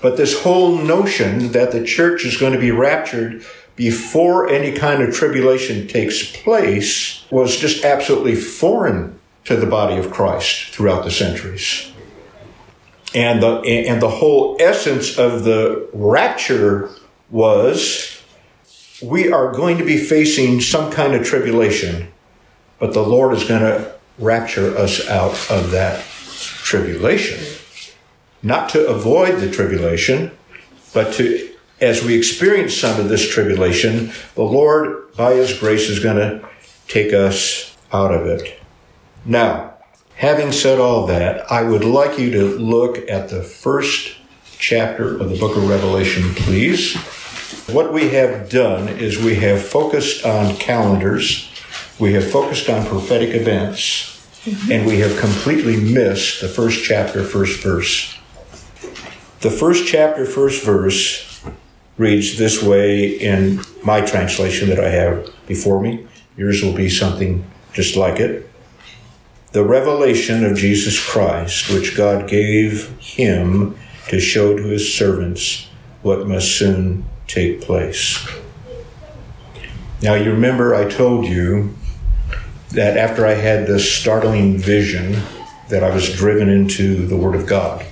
But 0.00 0.16
this 0.16 0.42
whole 0.42 0.78
notion 0.78 1.52
that 1.52 1.72
the 1.72 1.84
church 1.84 2.24
is 2.24 2.38
going 2.38 2.54
to 2.54 2.58
be 2.58 2.70
raptured 2.70 3.44
before 3.76 4.48
any 4.48 4.72
kind 4.72 5.02
of 5.02 5.14
tribulation 5.14 5.86
takes 5.86 6.34
place 6.34 7.24
was 7.30 7.56
just 7.56 7.84
absolutely 7.84 8.34
foreign 8.34 9.18
to 9.44 9.56
the 9.56 9.66
body 9.66 9.96
of 9.96 10.10
Christ 10.10 10.70
throughout 10.70 11.04
the 11.04 11.10
centuries. 11.10 11.92
And 13.14 13.42
the, 13.42 13.60
and 13.62 14.00
the 14.00 14.08
whole 14.08 14.56
essence 14.60 15.18
of 15.18 15.44
the 15.44 15.88
rapture 15.92 16.90
was 17.30 18.22
we 19.02 19.32
are 19.32 19.52
going 19.52 19.78
to 19.78 19.84
be 19.84 19.96
facing 19.96 20.60
some 20.60 20.92
kind 20.92 21.14
of 21.14 21.24
tribulation 21.24 22.12
but 22.80 22.94
the 22.94 23.04
Lord 23.04 23.36
is 23.36 23.44
going 23.44 23.60
to 23.60 23.94
rapture 24.18 24.76
us 24.76 25.06
out 25.06 25.32
of 25.50 25.70
that 25.70 26.02
tribulation. 26.02 27.38
Not 28.42 28.70
to 28.70 28.86
avoid 28.88 29.38
the 29.38 29.50
tribulation, 29.50 30.32
but 30.94 31.12
to, 31.14 31.54
as 31.80 32.02
we 32.02 32.16
experience 32.16 32.74
some 32.74 32.98
of 32.98 33.10
this 33.10 33.28
tribulation, 33.28 34.12
the 34.34 34.42
Lord, 34.42 35.14
by 35.14 35.34
His 35.34 35.56
grace, 35.56 35.90
is 35.90 35.98
going 35.98 36.16
to 36.16 36.48
take 36.88 37.12
us 37.12 37.76
out 37.92 38.14
of 38.14 38.26
it. 38.26 38.58
Now, 39.26 39.69
having 40.20 40.52
said 40.52 40.78
all 40.78 41.06
that, 41.06 41.50
I 41.50 41.62
would 41.62 41.84
like 41.84 42.18
you 42.18 42.30
to 42.30 42.44
look 42.58 42.98
at 43.10 43.28
the 43.28 43.42
first 43.42 44.16
chapter 44.58 45.18
of 45.18 45.28
the 45.30 45.38
book 45.38 45.56
of 45.56 45.68
Revelation, 45.68 46.34
please. 46.34 46.96
What 47.66 47.92
we 47.92 48.10
have 48.10 48.48
done 48.48 48.88
is 48.88 49.18
we 49.18 49.34
have 49.36 49.62
focused 49.62 50.24
on 50.24 50.56
calendars 50.56 51.50
we 52.00 52.14
have 52.14 52.28
focused 52.30 52.70
on 52.70 52.86
prophetic 52.86 53.34
events 53.34 54.18
mm-hmm. 54.44 54.72
and 54.72 54.86
we 54.86 55.00
have 55.00 55.20
completely 55.20 55.76
missed 55.76 56.40
the 56.40 56.48
first 56.48 56.82
chapter, 56.82 57.22
first 57.22 57.62
verse. 57.62 58.16
The 59.40 59.50
first 59.50 59.86
chapter, 59.86 60.24
first 60.24 60.64
verse 60.64 61.42
reads 61.98 62.38
this 62.38 62.62
way 62.62 63.06
in 63.06 63.60
my 63.84 64.00
translation 64.00 64.70
that 64.70 64.80
I 64.80 64.88
have 64.88 65.28
before 65.46 65.80
me. 65.80 66.06
Yours 66.38 66.62
will 66.62 66.72
be 66.72 66.88
something 66.88 67.44
just 67.74 67.96
like 67.96 68.18
it. 68.18 68.49
The 69.52 69.64
revelation 69.64 70.44
of 70.44 70.56
Jesus 70.56 71.04
Christ, 71.04 71.70
which 71.70 71.96
God 71.96 72.28
gave 72.28 72.96
him 72.98 73.76
to 74.08 74.20
show 74.20 74.56
to 74.56 74.62
his 74.62 74.94
servants 74.94 75.68
what 76.02 76.28
must 76.28 76.56
soon 76.56 77.04
take 77.26 77.60
place. 77.60 78.26
Now, 80.02 80.14
you 80.14 80.30
remember 80.30 80.74
I 80.74 80.88
told 80.88 81.26
you 81.26 81.74
that 82.70 82.96
after 82.96 83.26
I 83.26 83.34
had 83.34 83.66
this 83.66 83.92
startling 83.92 84.56
vision, 84.56 85.20
that 85.68 85.82
I 85.82 85.92
was 85.92 86.14
driven 86.14 86.48
into 86.48 87.06
the 87.06 87.16
Word 87.16 87.34
of 87.34 87.46
God. 87.46 87.84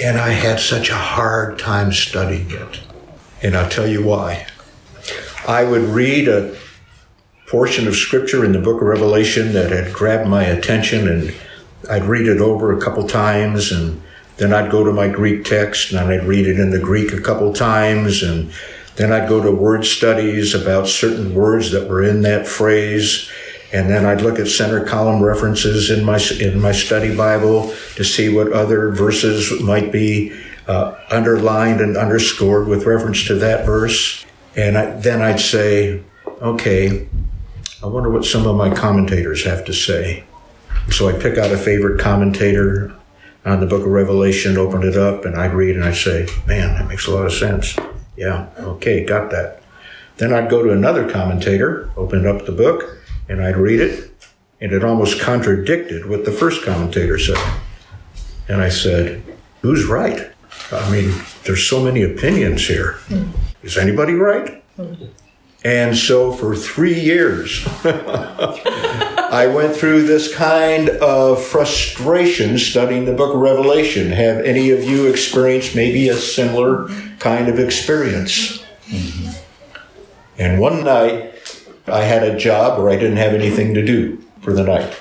And 0.00 0.18
I 0.18 0.30
had 0.30 0.60
such 0.60 0.90
a 0.90 0.94
hard 0.94 1.58
time 1.58 1.92
studying 1.92 2.50
it. 2.50 2.80
And 3.42 3.56
I'll 3.56 3.68
tell 3.68 3.86
you 3.86 4.04
why. 4.04 4.46
I 5.46 5.64
would 5.64 5.82
read 5.82 6.28
a 6.28 6.56
portion 7.48 7.86
of 7.86 7.94
Scripture 7.94 8.44
in 8.44 8.52
the 8.52 8.58
book 8.58 8.80
of 8.80 8.88
Revelation 8.88 9.52
that 9.52 9.70
had 9.70 9.92
grabbed 9.92 10.28
my 10.28 10.44
attention, 10.44 11.08
and 11.08 11.34
I'd 11.88 12.04
read 12.04 12.26
it 12.26 12.40
over 12.40 12.76
a 12.76 12.80
couple 12.80 13.06
times, 13.06 13.72
and 13.72 14.02
then 14.36 14.52
I'd 14.52 14.70
go 14.70 14.84
to 14.84 14.92
my 14.92 15.08
Greek 15.08 15.44
text 15.44 15.92
and 15.92 16.00
I'd 16.00 16.24
read 16.24 16.46
it 16.46 16.58
in 16.58 16.70
the 16.70 16.78
Greek 16.78 17.12
a 17.12 17.20
couple 17.20 17.52
times, 17.52 18.22
and 18.22 18.52
then 18.96 19.12
I'd 19.12 19.28
go 19.28 19.42
to 19.42 19.50
word 19.50 19.84
studies 19.84 20.54
about 20.54 20.88
certain 20.88 21.34
words 21.34 21.70
that 21.72 21.88
were 21.88 22.02
in 22.02 22.22
that 22.22 22.46
phrase 22.46 23.30
and 23.72 23.90
then 23.90 24.06
I'd 24.06 24.22
look 24.22 24.38
at 24.38 24.48
center 24.48 24.84
column 24.84 25.22
references 25.22 25.90
in 25.90 26.04
my 26.04 26.20
in 26.40 26.60
my 26.60 26.72
study 26.72 27.14
Bible 27.14 27.74
to 27.96 28.04
see 28.04 28.28
what 28.28 28.52
other 28.52 28.90
verses 28.90 29.60
might 29.60 29.90
be 29.90 30.32
uh, 30.68 30.94
underlined 31.10 31.80
and 31.80 31.96
underscored 31.96 32.68
with 32.68 32.86
reference 32.86 33.26
to 33.26 33.34
that 33.34 33.66
verse. 33.66 34.24
And 34.56 34.78
I, 34.78 34.90
then 34.92 35.20
I'd 35.20 35.40
say, 35.40 36.02
okay, 36.40 37.08
I 37.82 37.86
wonder 37.86 38.10
what 38.10 38.24
some 38.24 38.46
of 38.46 38.56
my 38.56 38.74
commentators 38.74 39.44
have 39.44 39.64
to 39.66 39.72
say. 39.72 40.24
So 40.90 41.08
I 41.08 41.12
pick 41.12 41.36
out 41.36 41.52
a 41.52 41.58
favorite 41.58 42.00
commentator 42.00 42.94
on 43.44 43.60
the 43.60 43.66
book 43.66 43.82
of 43.82 43.88
Revelation, 43.88 44.56
open 44.56 44.82
it 44.82 44.96
up, 44.96 45.24
and 45.24 45.36
I'd 45.36 45.52
read 45.52 45.76
and 45.76 45.84
I'd 45.84 45.96
say, 45.96 46.26
man, 46.46 46.74
that 46.74 46.88
makes 46.88 47.06
a 47.06 47.10
lot 47.10 47.26
of 47.26 47.32
sense. 47.32 47.76
Yeah, 48.16 48.48
okay, 48.58 49.04
got 49.04 49.30
that. 49.30 49.62
Then 50.16 50.32
I'd 50.32 50.48
go 50.48 50.62
to 50.62 50.72
another 50.72 51.08
commentator, 51.10 51.90
open 51.96 52.26
up 52.26 52.46
the 52.46 52.52
book, 52.52 52.98
and 53.28 53.42
I'd 53.42 53.56
read 53.56 53.80
it, 53.80 54.10
and 54.60 54.72
it 54.72 54.82
almost 54.82 55.20
contradicted 55.20 56.08
what 56.08 56.24
the 56.24 56.32
first 56.32 56.64
commentator 56.64 57.18
said. 57.18 57.38
And 58.48 58.62
I 58.62 58.70
said, 58.70 59.22
Who's 59.60 59.84
right? 59.84 60.30
I 60.72 60.90
mean, 60.90 61.12
there's 61.44 61.66
so 61.66 61.82
many 61.82 62.02
opinions 62.02 62.66
here. 62.66 62.92
Hmm. 63.08 63.30
Is 63.62 63.76
anybody 63.76 64.14
right? 64.14 64.62
Hmm. 64.76 64.94
And 65.66 65.96
so 65.96 66.30
for 66.30 66.54
three 66.54 66.94
years, 66.94 67.66
I 67.84 69.50
went 69.52 69.74
through 69.74 70.04
this 70.04 70.32
kind 70.32 70.90
of 70.90 71.44
frustration 71.44 72.56
studying 72.56 73.04
the 73.04 73.12
book 73.12 73.34
of 73.34 73.40
Revelation. 73.40 74.12
Have 74.12 74.44
any 74.44 74.70
of 74.70 74.84
you 74.84 75.08
experienced 75.08 75.74
maybe 75.74 76.08
a 76.08 76.14
similar 76.14 76.86
kind 77.18 77.48
of 77.48 77.58
experience? 77.58 78.64
Mm-hmm. 78.86 79.30
And 80.38 80.60
one 80.60 80.84
night, 80.84 81.34
I 81.88 82.02
had 82.02 82.22
a 82.22 82.38
job 82.38 82.78
where 82.78 82.88
I 82.88 82.94
didn't 82.94 83.16
have 83.16 83.34
anything 83.34 83.74
to 83.74 83.84
do 83.84 84.24
for 84.42 84.52
the 84.52 84.62
night. 84.62 84.96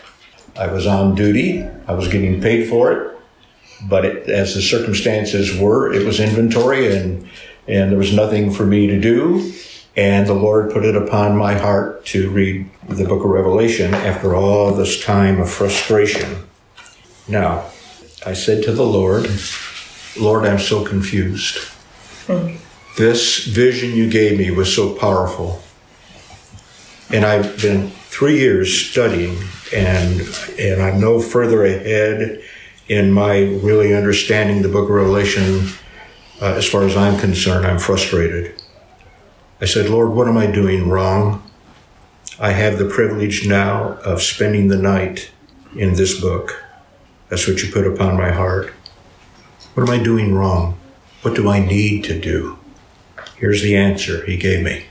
I 0.57 0.65
was 0.65 0.87
on 0.87 1.13
duty, 1.13 1.63
I 1.87 1.93
was 1.93 2.07
getting 2.07 2.41
paid 2.41 2.69
for 2.69 2.91
it, 2.91 3.19
but 3.87 4.03
it, 4.03 4.29
as 4.29 4.55
the 4.55 4.63
circumstances 4.63 5.55
were, 5.55 5.93
it 5.93 6.03
was 6.07 6.19
inventory 6.19 6.91
and, 6.91 7.29
and 7.67 7.91
there 7.91 7.99
was 7.99 8.15
nothing 8.15 8.51
for 8.51 8.65
me 8.65 8.87
to 8.87 8.99
do. 8.99 9.53
And 9.95 10.27
the 10.27 10.33
Lord 10.33 10.71
put 10.71 10.83
it 10.83 10.95
upon 10.95 11.37
my 11.37 11.53
heart 11.53 12.05
to 12.07 12.29
read 12.29 12.69
the 12.89 13.05
book 13.05 13.23
of 13.23 13.29
Revelation 13.29 13.93
after 13.93 14.35
all 14.35 14.73
this 14.73 15.01
time 15.01 15.39
of 15.39 15.49
frustration. 15.49 16.47
Now, 17.27 17.65
I 18.25 18.33
said 18.33 18.63
to 18.63 18.73
the 18.73 18.85
Lord, 18.85 19.29
Lord, 20.19 20.45
I'm 20.45 20.59
so 20.59 20.83
confused. 20.83 21.57
This 22.97 23.45
vision 23.45 23.91
you 23.91 24.09
gave 24.09 24.37
me 24.37 24.51
was 24.51 24.73
so 24.73 24.95
powerful. 24.95 25.61
And 27.11 27.23
I've 27.23 27.61
been 27.61 27.89
three 27.89 28.39
years 28.39 28.73
studying, 28.89 29.37
and 29.73 30.21
and 30.57 30.81
I'm 30.81 30.99
no 30.99 31.19
further 31.19 31.65
ahead 31.65 32.41
in 32.87 33.11
my 33.11 33.39
really 33.39 33.93
understanding 33.93 34.61
the 34.61 34.69
Book 34.69 34.89
of 34.89 34.95
Revelation. 34.95 35.69
Uh, 36.41 36.53
as 36.55 36.67
far 36.67 36.83
as 36.83 36.97
I'm 36.97 37.19
concerned, 37.19 37.65
I'm 37.65 37.79
frustrated. 37.79 38.61
I 39.61 39.65
said, 39.65 39.89
Lord, 39.89 40.11
what 40.11 40.27
am 40.27 40.37
I 40.37 40.47
doing 40.47 40.89
wrong? 40.89 41.49
I 42.39 42.51
have 42.51 42.77
the 42.77 42.89
privilege 42.89 43.47
now 43.47 43.93
of 44.03 44.21
spending 44.21 44.67
the 44.67 44.77
night 44.77 45.31
in 45.75 45.93
this 45.93 46.19
book. 46.19 46.61
That's 47.29 47.47
what 47.47 47.63
you 47.63 47.71
put 47.71 47.87
upon 47.87 48.17
my 48.17 48.31
heart. 48.31 48.73
What 49.73 49.87
am 49.87 49.93
I 49.93 50.03
doing 50.03 50.35
wrong? 50.35 50.77
What 51.21 51.35
do 51.35 51.49
I 51.49 51.59
need 51.59 52.03
to 52.05 52.19
do? 52.19 52.59
Here's 53.37 53.61
the 53.61 53.75
answer 53.75 54.25
he 54.25 54.37
gave 54.37 54.63
me. 54.63 54.85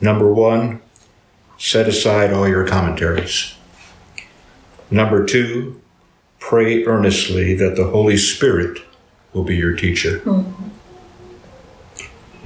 Number 0.00 0.32
one, 0.32 0.80
set 1.56 1.88
aside 1.88 2.32
all 2.32 2.46
your 2.46 2.66
commentaries. 2.66 3.54
Number 4.90 5.24
two, 5.24 5.80
pray 6.38 6.84
earnestly 6.84 7.54
that 7.54 7.76
the 7.76 7.88
Holy 7.88 8.16
Spirit 8.16 8.80
will 9.32 9.44
be 9.44 9.56
your 9.56 9.74
teacher. 9.74 10.20
Mm-hmm. 10.20 10.68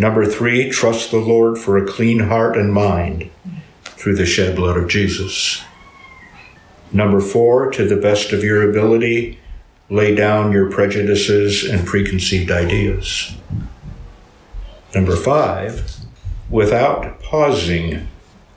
Number 0.03 0.27
three, 0.27 0.69
trust 0.69 1.13
the 1.13 1.19
Lord 1.19 1.59
for 1.59 1.79
a 1.79 1.87
clean 1.87 2.19
heart 2.19 2.57
and 2.57 2.73
mind 2.73 3.31
through 3.85 4.17
the 4.17 4.27
shed 4.27 4.57
blood 4.57 4.77
of 4.77 4.89
Jesus. 4.89 5.63
Number 6.91 7.21
four, 7.21 7.71
to 7.71 7.87
the 7.87 7.95
best 7.95 8.33
of 8.33 8.43
your 8.43 8.69
ability, 8.69 9.39
lay 9.89 10.13
down 10.13 10.51
your 10.51 10.69
prejudices 10.69 11.63
and 11.63 11.87
preconceived 11.87 12.51
ideas. 12.51 13.37
Number 14.93 15.15
five, 15.15 15.89
without 16.51 17.21
pausing, 17.21 18.09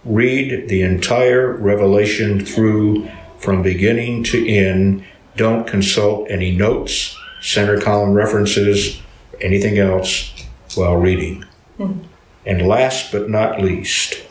read 0.03 0.67
the 0.67 0.81
entire 0.81 1.53
revelation 1.53 2.43
through 2.43 3.07
from 3.37 3.61
beginning 3.61 4.23
to 4.23 4.51
end. 4.51 5.05
Don't 5.35 5.67
consult 5.67 6.27
any 6.27 6.57
notes, 6.57 7.15
center 7.39 7.79
column 7.79 8.13
references, 8.13 8.99
anything 9.39 9.77
else 9.77 10.44
while 10.75 10.95
reading. 10.95 11.45
And 12.45 12.67
last 12.67 13.11
but 13.11 13.29
not 13.29 13.61
least, 13.61 14.21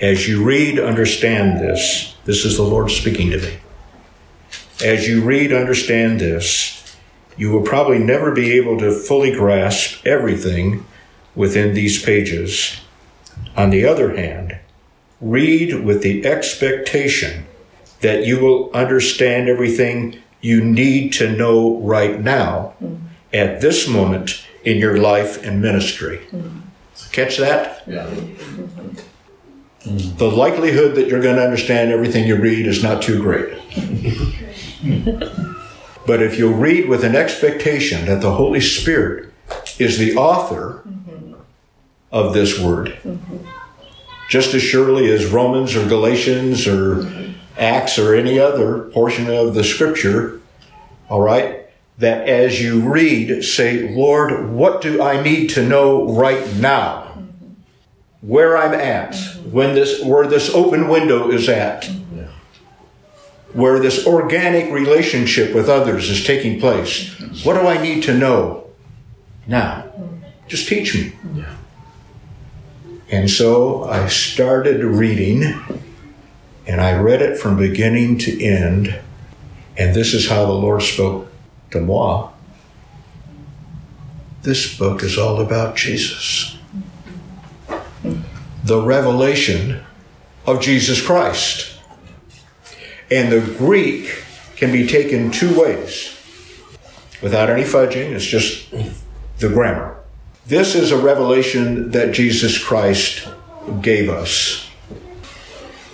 as 0.00 0.28
you 0.28 0.44
read, 0.44 0.78
understand 0.78 1.60
this. 1.60 2.14
This 2.24 2.44
is 2.44 2.56
the 2.56 2.62
Lord 2.62 2.90
speaking 2.90 3.30
to 3.30 3.38
me. 3.38 3.58
As 4.84 5.08
you 5.08 5.22
read, 5.22 5.52
understand 5.52 6.20
this. 6.20 6.96
You 7.36 7.50
will 7.50 7.62
probably 7.62 7.98
never 7.98 8.32
be 8.32 8.52
able 8.52 8.78
to 8.78 8.92
fully 8.92 9.32
grasp 9.32 10.06
everything 10.06 10.84
within 11.34 11.74
these 11.74 12.02
pages. 12.02 12.80
On 13.56 13.70
the 13.70 13.84
other 13.86 14.16
hand, 14.16 14.58
read 15.20 15.84
with 15.84 16.02
the 16.02 16.26
expectation 16.26 17.46
that 18.00 18.24
you 18.24 18.38
will 18.40 18.70
understand 18.72 19.48
everything 19.48 20.20
you 20.40 20.62
need 20.62 21.12
to 21.14 21.30
know 21.30 21.78
right 21.80 22.20
now 22.20 22.74
at 23.32 23.60
this 23.60 23.88
moment 23.88 24.44
in 24.64 24.78
your 24.78 24.98
life 24.98 25.44
and 25.44 25.60
ministry. 25.60 26.26
Catch 27.12 27.36
that? 27.38 27.82
Yeah. 27.86 28.08
The 29.84 30.30
likelihood 30.30 30.96
that 30.96 31.08
you're 31.08 31.22
going 31.22 31.36
to 31.36 31.44
understand 31.44 31.90
everything 31.92 32.26
you 32.26 32.36
read 32.36 32.66
is 32.66 32.82
not 32.82 33.00
too 33.02 33.22
great. 33.22 33.54
but 36.06 36.22
if 36.22 36.38
you 36.38 36.52
read 36.52 36.88
with 36.88 37.04
an 37.04 37.14
expectation 37.14 38.06
that 38.06 38.20
the 38.20 38.32
Holy 38.32 38.60
Spirit 38.60 39.32
is 39.78 39.98
the 39.98 40.16
author 40.16 40.82
of 42.10 42.34
this 42.34 42.58
word, 42.58 42.98
just 44.28 44.52
as 44.54 44.62
surely 44.62 45.10
as 45.10 45.26
Romans 45.26 45.74
or 45.76 45.88
Galatians 45.88 46.66
or 46.66 47.34
Acts 47.56 47.98
or 47.98 48.14
any 48.14 48.38
other 48.38 48.90
portion 48.90 49.30
of 49.30 49.54
the 49.54 49.64
scripture, 49.64 50.40
all 51.08 51.22
right, 51.22 51.67
that 51.98 52.28
as 52.28 52.62
you 52.62 52.80
read, 52.80 53.42
say, 53.44 53.94
Lord, 53.94 54.50
what 54.50 54.80
do 54.80 55.02
I 55.02 55.20
need 55.20 55.48
to 55.50 55.66
know 55.66 56.14
right 56.14 56.54
now? 56.56 57.24
Where 58.20 58.56
I'm 58.56 58.74
at, 58.74 59.16
when 59.50 59.74
this, 59.74 60.02
where 60.04 60.26
this 60.26 60.50
open 60.54 60.88
window 60.88 61.30
is 61.30 61.48
at, 61.48 61.90
where 63.52 63.80
this 63.80 64.06
organic 64.06 64.72
relationship 64.72 65.54
with 65.54 65.68
others 65.68 66.08
is 66.08 66.24
taking 66.24 66.60
place. 66.60 67.18
What 67.44 67.54
do 67.54 67.66
I 67.66 67.82
need 67.82 68.02
to 68.04 68.14
know 68.14 68.68
now? 69.46 69.90
Just 70.46 70.68
teach 70.68 70.94
me. 70.94 71.12
And 73.10 73.28
so 73.30 73.84
I 73.84 74.06
started 74.08 74.84
reading, 74.84 75.42
and 76.66 76.80
I 76.80 76.98
read 77.00 77.22
it 77.22 77.38
from 77.38 77.56
beginning 77.56 78.18
to 78.18 78.44
end, 78.44 79.00
and 79.76 79.94
this 79.94 80.12
is 80.12 80.28
how 80.28 80.44
the 80.44 80.52
Lord 80.52 80.82
spoke 80.82 81.27
to 81.70 81.80
moi. 81.80 82.30
This 84.42 84.78
book 84.78 85.02
is 85.02 85.18
all 85.18 85.40
about 85.40 85.76
Jesus. 85.76 86.56
The 88.64 88.80
revelation 88.80 89.82
of 90.46 90.60
Jesus 90.60 91.04
Christ. 91.04 91.78
And 93.10 93.32
the 93.32 93.40
Greek 93.56 94.22
can 94.56 94.72
be 94.72 94.86
taken 94.86 95.30
two 95.30 95.58
ways. 95.58 96.14
Without 97.22 97.50
any 97.50 97.62
fudging, 97.62 98.12
it's 98.12 98.24
just 98.24 98.70
the 99.38 99.48
grammar. 99.48 99.96
This 100.46 100.74
is 100.74 100.92
a 100.92 100.98
revelation 100.98 101.90
that 101.90 102.12
Jesus 102.12 102.62
Christ 102.62 103.28
gave 103.82 104.08
us. 104.08 104.70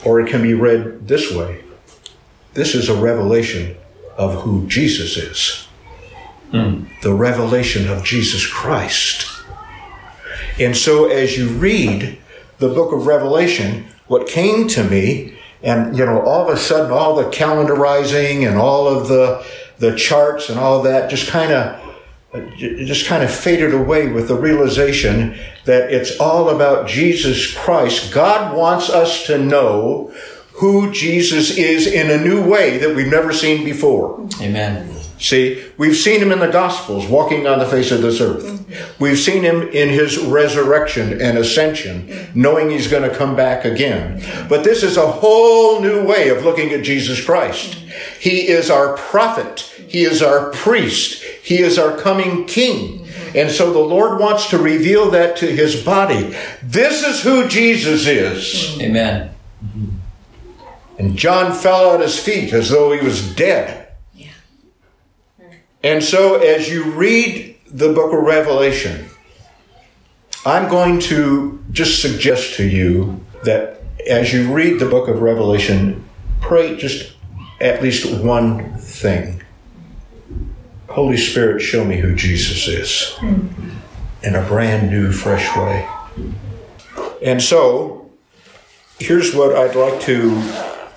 Or 0.04 0.20
it 0.20 0.28
can 0.28 0.42
be 0.42 0.54
read 0.54 1.08
this 1.08 1.32
way 1.32 1.64
this 2.54 2.76
is 2.76 2.88
a 2.88 2.94
revelation 2.94 3.76
of 4.16 4.42
who 4.42 4.66
Jesus 4.66 5.16
is. 5.16 5.66
Hmm. 6.50 6.84
The 7.02 7.14
revelation 7.14 7.88
of 7.88 8.04
Jesus 8.04 8.46
Christ. 8.46 9.26
And 10.58 10.76
so 10.76 11.06
as 11.06 11.36
you 11.36 11.48
read 11.48 12.18
the 12.58 12.68
book 12.68 12.92
of 12.92 13.06
Revelation, 13.06 13.86
what 14.06 14.28
came 14.28 14.68
to 14.68 14.84
me, 14.84 15.36
and 15.62 15.96
you 15.96 16.04
know, 16.04 16.20
all 16.20 16.48
of 16.48 16.54
a 16.54 16.60
sudden 16.60 16.92
all 16.92 17.16
the 17.16 17.24
calendarizing 17.24 18.46
and 18.46 18.56
all 18.56 18.86
of 18.86 19.08
the 19.08 19.44
the 19.78 19.96
charts 19.96 20.48
and 20.48 20.58
all 20.58 20.82
that 20.82 21.10
just 21.10 21.28
kind 21.28 21.52
of 21.52 21.80
just 22.56 23.06
kind 23.06 23.22
of 23.22 23.30
faded 23.32 23.72
away 23.72 24.08
with 24.08 24.28
the 24.28 24.36
realization 24.36 25.38
that 25.64 25.92
it's 25.92 26.18
all 26.18 26.50
about 26.50 26.88
Jesus 26.88 27.56
Christ. 27.56 28.12
God 28.12 28.56
wants 28.56 28.90
us 28.90 29.26
to 29.26 29.38
know 29.38 30.12
who 30.54 30.92
Jesus 30.92 31.56
is 31.56 31.86
in 31.86 32.10
a 32.10 32.22
new 32.22 32.44
way 32.48 32.78
that 32.78 32.94
we've 32.94 33.10
never 33.10 33.32
seen 33.32 33.64
before. 33.64 34.28
Amen. 34.40 34.90
See, 35.18 35.64
we've 35.78 35.96
seen 35.96 36.20
him 36.20 36.32
in 36.32 36.40
the 36.40 36.50
Gospels 36.50 37.06
walking 37.06 37.46
on 37.46 37.58
the 37.58 37.66
face 37.66 37.90
of 37.90 38.02
this 38.02 38.20
earth. 38.20 38.66
We've 39.00 39.18
seen 39.18 39.42
him 39.42 39.62
in 39.62 39.88
his 39.88 40.18
resurrection 40.18 41.20
and 41.20 41.38
ascension, 41.38 42.30
knowing 42.34 42.70
he's 42.70 42.88
going 42.88 43.08
to 43.08 43.16
come 43.16 43.36
back 43.36 43.64
again. 43.64 44.22
But 44.48 44.64
this 44.64 44.82
is 44.82 44.96
a 44.96 45.06
whole 45.10 45.80
new 45.80 46.04
way 46.04 46.28
of 46.28 46.44
looking 46.44 46.70
at 46.72 46.84
Jesus 46.84 47.24
Christ. 47.24 47.74
He 48.20 48.48
is 48.48 48.70
our 48.70 48.96
prophet. 48.96 49.60
He 49.88 50.02
is 50.02 50.22
our 50.22 50.50
priest. 50.50 51.22
He 51.22 51.58
is 51.58 51.78
our 51.78 51.96
coming 51.96 52.46
king. 52.46 53.06
And 53.34 53.50
so 53.50 53.72
the 53.72 53.78
Lord 53.78 54.20
wants 54.20 54.50
to 54.50 54.58
reveal 54.58 55.10
that 55.10 55.36
to 55.38 55.46
his 55.46 55.82
body. 55.82 56.36
This 56.62 57.02
is 57.04 57.22
who 57.22 57.48
Jesus 57.48 58.06
is. 58.06 58.80
Amen. 58.80 59.30
And 60.98 61.16
John 61.16 61.52
fell 61.52 61.94
at 61.94 62.00
his 62.00 62.18
feet 62.18 62.52
as 62.52 62.70
though 62.70 62.92
he 62.92 63.04
was 63.04 63.34
dead. 63.34 63.84
And 65.82 66.02
so, 66.02 66.36
as 66.36 66.70
you 66.70 66.84
read 66.92 67.58
the 67.66 67.92
book 67.92 68.14
of 68.14 68.20
Revelation, 68.20 69.06
I'm 70.46 70.70
going 70.70 70.98
to 71.00 71.62
just 71.72 72.00
suggest 72.00 72.54
to 72.54 72.64
you 72.64 73.22
that 73.42 73.82
as 74.08 74.32
you 74.32 74.50
read 74.50 74.78
the 74.78 74.88
book 74.88 75.08
of 75.08 75.20
Revelation, 75.20 76.02
pray 76.40 76.76
just 76.76 77.14
at 77.60 77.82
least 77.82 78.10
one 78.22 78.74
thing. 78.78 79.42
Holy 80.88 81.18
Spirit, 81.18 81.60
show 81.60 81.84
me 81.84 81.98
who 81.98 82.14
Jesus 82.14 82.66
is 82.66 83.18
in 84.22 84.34
a 84.34 84.46
brand 84.46 84.90
new, 84.90 85.12
fresh 85.12 85.54
way. 85.54 85.86
And 87.22 87.42
so, 87.42 88.10
here's 89.00 89.34
what 89.34 89.54
I'd 89.54 89.74
like 89.74 90.00
to 90.02 90.40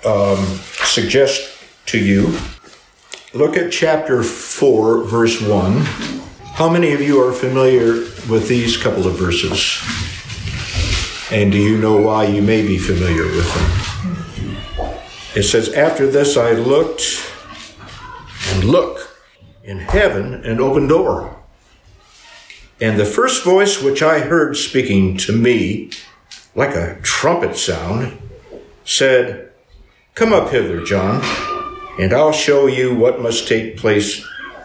um, 0.04 0.44
suggest 0.84 1.62
to 1.86 1.98
you. 1.98 2.36
Look 3.34 3.56
at 3.56 3.70
chapter 3.70 4.22
4, 4.22 5.04
verse 5.04 5.40
1. 5.40 5.82
How 6.54 6.68
many 6.68 6.92
of 6.92 7.00
you 7.00 7.22
are 7.22 7.32
familiar 7.32 7.92
with 8.28 8.48
these 8.48 8.76
couple 8.76 9.06
of 9.06 9.16
verses? 9.16 9.78
And 11.30 11.52
do 11.52 11.58
you 11.58 11.78
know 11.78 12.00
why 12.00 12.24
you 12.24 12.42
may 12.42 12.66
be 12.66 12.78
familiar 12.78 13.24
with 13.24 13.54
them? 13.54 13.88
It 15.36 15.42
says, 15.42 15.72
After 15.74 16.06
this 16.10 16.36
I 16.36 16.52
looked, 16.52 17.22
and 18.48 18.64
look, 18.64 19.16
in 19.62 19.80
heaven 19.80 20.34
an 20.44 20.60
open 20.60 20.88
door. 20.88 21.36
And 22.80 22.98
the 22.98 23.04
first 23.04 23.44
voice 23.44 23.82
which 23.82 24.02
I 24.02 24.20
heard 24.20 24.56
speaking 24.56 25.16
to 25.18 25.32
me, 25.32 25.90
like 26.54 26.74
a 26.74 26.98
trumpet 27.02 27.56
sound, 27.56 28.18
said, 28.84 29.47
Come 30.18 30.32
up 30.32 30.50
hither, 30.50 30.82
John 30.84 31.22
and 31.98 32.12
I'll 32.12 32.32
show 32.32 32.66
you 32.66 32.94
what 32.94 33.20
must 33.20 33.48
take 33.48 33.76
place 33.76 34.24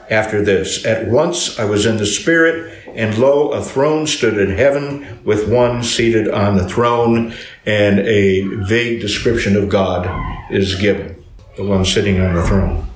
after 0.09 0.43
this. 0.43 0.85
At 0.85 1.07
once 1.07 1.59
I 1.59 1.65
was 1.65 1.85
in 1.85 1.97
the 1.97 2.05
Spirit, 2.05 2.71
and 2.95 3.17
lo, 3.17 3.51
a 3.51 3.61
throne 3.61 4.05
stood 4.05 4.37
in 4.37 4.55
heaven 4.55 5.19
with 5.23 5.49
one 5.49 5.81
seated 5.83 6.29
on 6.29 6.55
the 6.55 6.69
throne, 6.69 7.33
and 7.65 7.99
a 7.99 8.41
vague 8.65 9.01
description 9.01 9.55
of 9.57 9.67
God 9.67 10.07
is 10.51 10.75
given, 10.75 11.21
the 11.57 11.63
one 11.63 11.83
sitting 11.83 12.21
on 12.21 12.35
the 12.35 12.43
throne. 12.43 12.87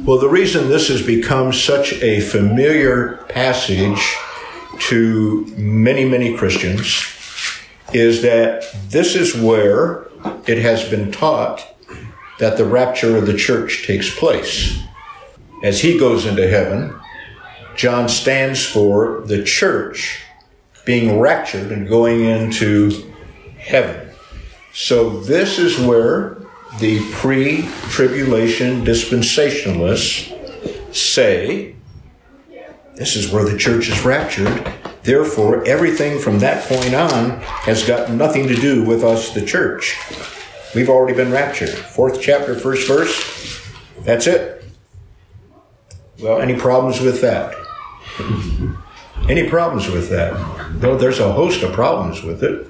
Well, 0.00 0.18
the 0.18 0.28
reason 0.28 0.68
this 0.68 0.88
has 0.88 1.02
become 1.02 1.52
such 1.52 1.92
a 2.02 2.20
familiar 2.20 3.18
passage 3.28 4.16
to 4.88 5.46
many, 5.56 6.04
many 6.04 6.36
Christians 6.36 7.06
is 7.92 8.22
that 8.22 8.64
this 8.88 9.14
is 9.14 9.36
where 9.36 10.08
it 10.46 10.58
has 10.58 10.88
been 10.88 11.12
taught 11.12 11.69
that 12.40 12.56
the 12.56 12.64
rapture 12.64 13.16
of 13.16 13.26
the 13.26 13.36
church 13.36 13.86
takes 13.86 14.18
place. 14.18 14.82
As 15.62 15.80
he 15.80 15.98
goes 15.98 16.26
into 16.26 16.48
heaven, 16.48 16.98
John 17.76 18.08
stands 18.08 18.66
for 18.66 19.22
the 19.26 19.44
church 19.44 20.22
being 20.86 21.20
raptured 21.20 21.70
and 21.70 21.88
going 21.88 22.24
into 22.24 23.12
heaven. 23.58 24.08
So 24.72 25.20
this 25.20 25.58
is 25.58 25.78
where 25.78 26.38
the 26.78 27.00
pre-tribulation 27.12 28.84
dispensationalists 28.84 30.94
say 30.94 31.74
this 32.94 33.16
is 33.16 33.30
where 33.30 33.44
the 33.44 33.58
church 33.58 33.88
is 33.88 34.04
raptured. 34.04 34.72
Therefore, 35.02 35.66
everything 35.66 36.18
from 36.18 36.38
that 36.40 36.64
point 36.64 36.94
on 36.94 37.40
has 37.40 37.86
got 37.86 38.10
nothing 38.10 38.46
to 38.48 38.54
do 38.54 38.84
with 38.84 39.04
us, 39.04 39.32
the 39.32 39.44
church. 39.44 39.96
We've 40.74 40.88
already 40.88 41.14
been 41.14 41.32
raptured. 41.32 41.70
Fourth 41.70 42.20
chapter, 42.20 42.54
first 42.54 42.86
verse. 42.86 43.60
That's 44.00 44.26
it. 44.26 44.64
Well, 46.20 46.40
any 46.40 46.56
problems 46.56 47.00
with 47.00 47.20
that? 47.22 47.54
Any 49.28 49.48
problems 49.48 49.88
with 49.88 50.08
that? 50.10 50.34
Though 50.80 50.96
there's 50.96 51.20
a 51.20 51.32
host 51.32 51.62
of 51.62 51.72
problems 51.72 52.22
with 52.22 52.42
it. 52.42 52.66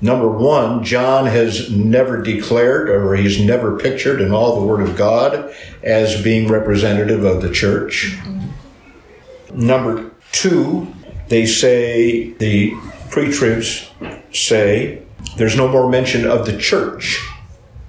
Number 0.00 0.28
one, 0.28 0.84
John 0.84 1.26
has 1.26 1.70
never 1.70 2.22
declared 2.22 2.88
or 2.88 3.16
he's 3.16 3.40
never 3.40 3.76
pictured 3.76 4.20
in 4.20 4.30
all 4.30 4.60
the 4.60 4.66
Word 4.66 4.80
of 4.80 4.94
God 4.94 5.52
as 5.82 6.22
being 6.22 6.48
representative 6.48 7.24
of 7.24 7.42
the 7.42 7.50
church. 7.50 8.16
Number 9.52 10.12
two, 10.30 10.94
they 11.26 11.46
say, 11.46 12.30
the 12.34 12.76
pre 13.10 13.32
tribs 13.32 13.90
say, 14.32 15.02
there's 15.36 15.56
no 15.56 15.68
more 15.68 15.88
mention 15.88 16.26
of 16.26 16.46
the 16.46 16.56
church, 16.58 17.24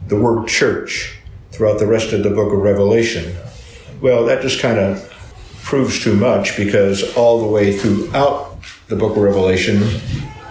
the 0.08 0.16
word 0.16 0.48
church, 0.48 1.20
throughout 1.52 1.80
the 1.80 1.88
rest 1.88 2.14
of 2.14 2.24
the 2.24 2.30
book 2.30 2.54
of 2.54 2.60
Revelation. 2.60 3.36
Well, 4.02 4.26
that 4.26 4.42
just 4.42 4.62
kind 4.62 4.80
of 4.80 5.06
proves 5.64 6.04
too 6.04 6.16
much 6.16 6.56
because 6.58 7.16
all 7.16 7.40
the 7.40 7.48
way 7.48 7.78
throughout 7.78 8.58
the 8.88 8.96
book 8.96 9.12
of 9.12 9.24
Revelation, 9.24 9.82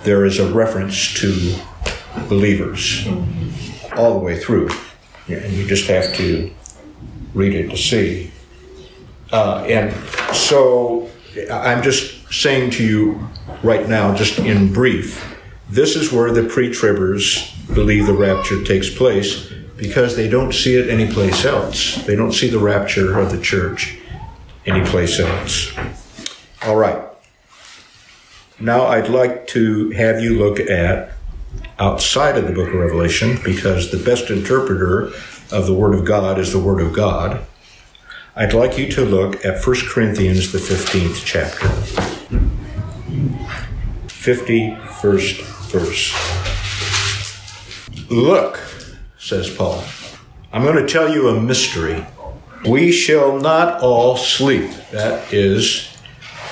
there 0.04 0.24
is 0.24 0.38
a 0.38 0.52
reference 0.52 1.14
to 1.14 1.56
believers 2.28 3.06
all 3.96 4.18
the 4.18 4.24
way 4.24 4.38
through. 4.38 4.68
And 5.28 5.52
you 5.52 5.66
just 5.66 5.88
have 5.88 6.14
to 6.16 6.50
read 7.34 7.54
it 7.54 7.70
to 7.70 7.76
see. 7.76 8.32
Uh, 9.32 9.64
and 9.64 9.94
so 10.34 11.10
I'm 11.50 11.82
just 11.82 12.32
saying 12.32 12.70
to 12.72 12.84
you 12.84 13.28
right 13.62 13.88
now, 13.88 14.14
just 14.14 14.38
in 14.38 14.72
brief, 14.72 15.37
this 15.68 15.96
is 15.96 16.12
where 16.12 16.32
the 16.32 16.44
pre 16.44 16.70
tribbers 16.70 17.54
believe 17.74 18.06
the 18.06 18.14
rapture 18.14 18.64
takes 18.64 18.88
place 18.88 19.52
because 19.76 20.16
they 20.16 20.28
don't 20.28 20.52
see 20.52 20.74
it 20.76 20.88
anyplace 20.88 21.44
else. 21.44 21.96
They 22.04 22.16
don't 22.16 22.32
see 22.32 22.48
the 22.48 22.58
rapture 22.58 23.18
of 23.18 23.30
the 23.30 23.40
church 23.40 23.98
anyplace 24.66 25.20
else. 25.20 25.72
All 26.62 26.76
right. 26.76 27.04
Now 28.58 28.86
I'd 28.86 29.08
like 29.08 29.46
to 29.48 29.90
have 29.90 30.20
you 30.20 30.38
look 30.38 30.58
at 30.58 31.12
outside 31.78 32.36
of 32.36 32.46
the 32.46 32.52
book 32.52 32.68
of 32.68 32.74
Revelation 32.74 33.38
because 33.44 33.90
the 33.90 34.02
best 34.02 34.30
interpreter 34.30 35.12
of 35.52 35.66
the 35.66 35.74
Word 35.74 35.94
of 35.94 36.04
God 36.04 36.38
is 36.38 36.52
the 36.52 36.58
Word 36.58 36.80
of 36.80 36.92
God. 36.92 37.44
I'd 38.34 38.54
like 38.54 38.78
you 38.78 38.90
to 38.92 39.04
look 39.04 39.44
at 39.44 39.64
1 39.64 39.76
Corinthians, 39.88 40.50
the 40.50 40.58
15th 40.58 41.24
chapter. 41.24 41.66
51st 44.08 45.57
verse. 45.68 46.14
Look, 48.10 48.58
says 49.18 49.54
Paul, 49.54 49.84
I'm 50.52 50.62
going 50.62 50.76
to 50.76 50.90
tell 50.90 51.12
you 51.12 51.28
a 51.28 51.40
mystery. 51.40 52.06
We 52.66 52.90
shall 52.90 53.38
not 53.38 53.82
all 53.82 54.16
sleep. 54.16 54.70
That 54.90 55.32
is 55.32 55.96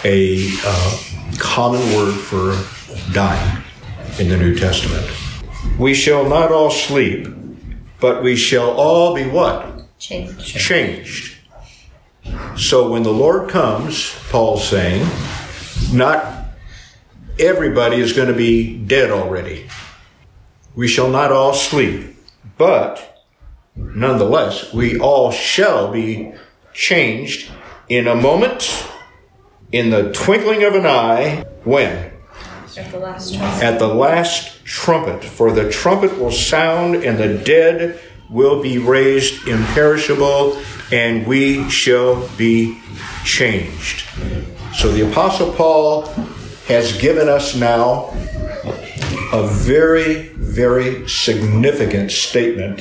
a 0.05 0.51
uh, 0.65 1.03
common 1.39 1.81
word 1.95 2.15
for 2.15 2.55
dying 3.13 3.63
in 4.19 4.29
the 4.29 4.37
New 4.37 4.55
Testament. 4.55 5.11
We 5.79 5.95
shall 5.95 6.29
not 6.29 6.53
all 6.53 6.71
sleep, 6.71 7.29
but 8.01 8.23
we 8.23 8.37
shall 8.37 8.71
all 8.71 9.15
be 9.15 9.25
what? 9.25 9.99
Changed. 9.99 10.47
Changed. 10.47 11.39
So 12.57 12.91
when 12.91 13.03
the 13.03 13.13
Lord 13.13 13.49
comes, 13.49 14.15
Paul's 14.31 14.69
saying, 14.69 15.07
not 15.93 16.36
everybody 17.39 17.97
is 17.97 18.13
going 18.13 18.29
to 18.29 18.35
be 18.35 18.77
dead 18.77 19.11
already. 19.11 19.69
We 20.75 20.89
shall 20.89 21.09
not 21.09 21.33
all 21.33 21.55
sleep, 21.55 22.17
but 22.59 23.25
nonetheless, 23.75 24.73
we 24.73 24.99
all 24.99 25.31
shall 25.31 25.91
be 25.91 26.33
changed 26.73 27.51
in 27.89 28.07
a 28.07 28.15
moment, 28.15 28.87
in 29.73 29.91
the 29.91 30.13
twinkling 30.13 30.65
of 30.65 30.75
an 30.75 30.87
eye, 30.87 31.45
when? 31.65 32.13
At 32.77 32.91
the 32.91 32.99
last 32.99 33.35
trumpet. 33.35 33.63
At 33.63 33.79
the 33.79 33.89
last 33.89 34.65
trumpet, 34.65 35.25
for 35.25 35.51
the 35.53 35.71
trumpet 35.71 36.19
will 36.19 36.31
sound, 36.31 36.97
and 36.97 37.17
the 37.19 37.39
dead 37.39 38.01
will 38.31 38.63
be 38.63 38.79
raised 38.79 39.47
imperishable, 39.47 40.61
and 40.93 41.27
we 41.27 41.69
shall 41.71 42.29
be 42.37 42.79
changed. 43.25 44.05
So 44.75 44.93
the 44.93 45.09
Apostle 45.11 45.53
Paul 45.53 46.07
has 46.67 46.97
given 46.99 47.29
us 47.29 47.55
now 47.55 48.11
a 49.33 49.47
very, 49.47 50.29
very 50.35 51.09
significant 51.09 52.11
statement 52.11 52.81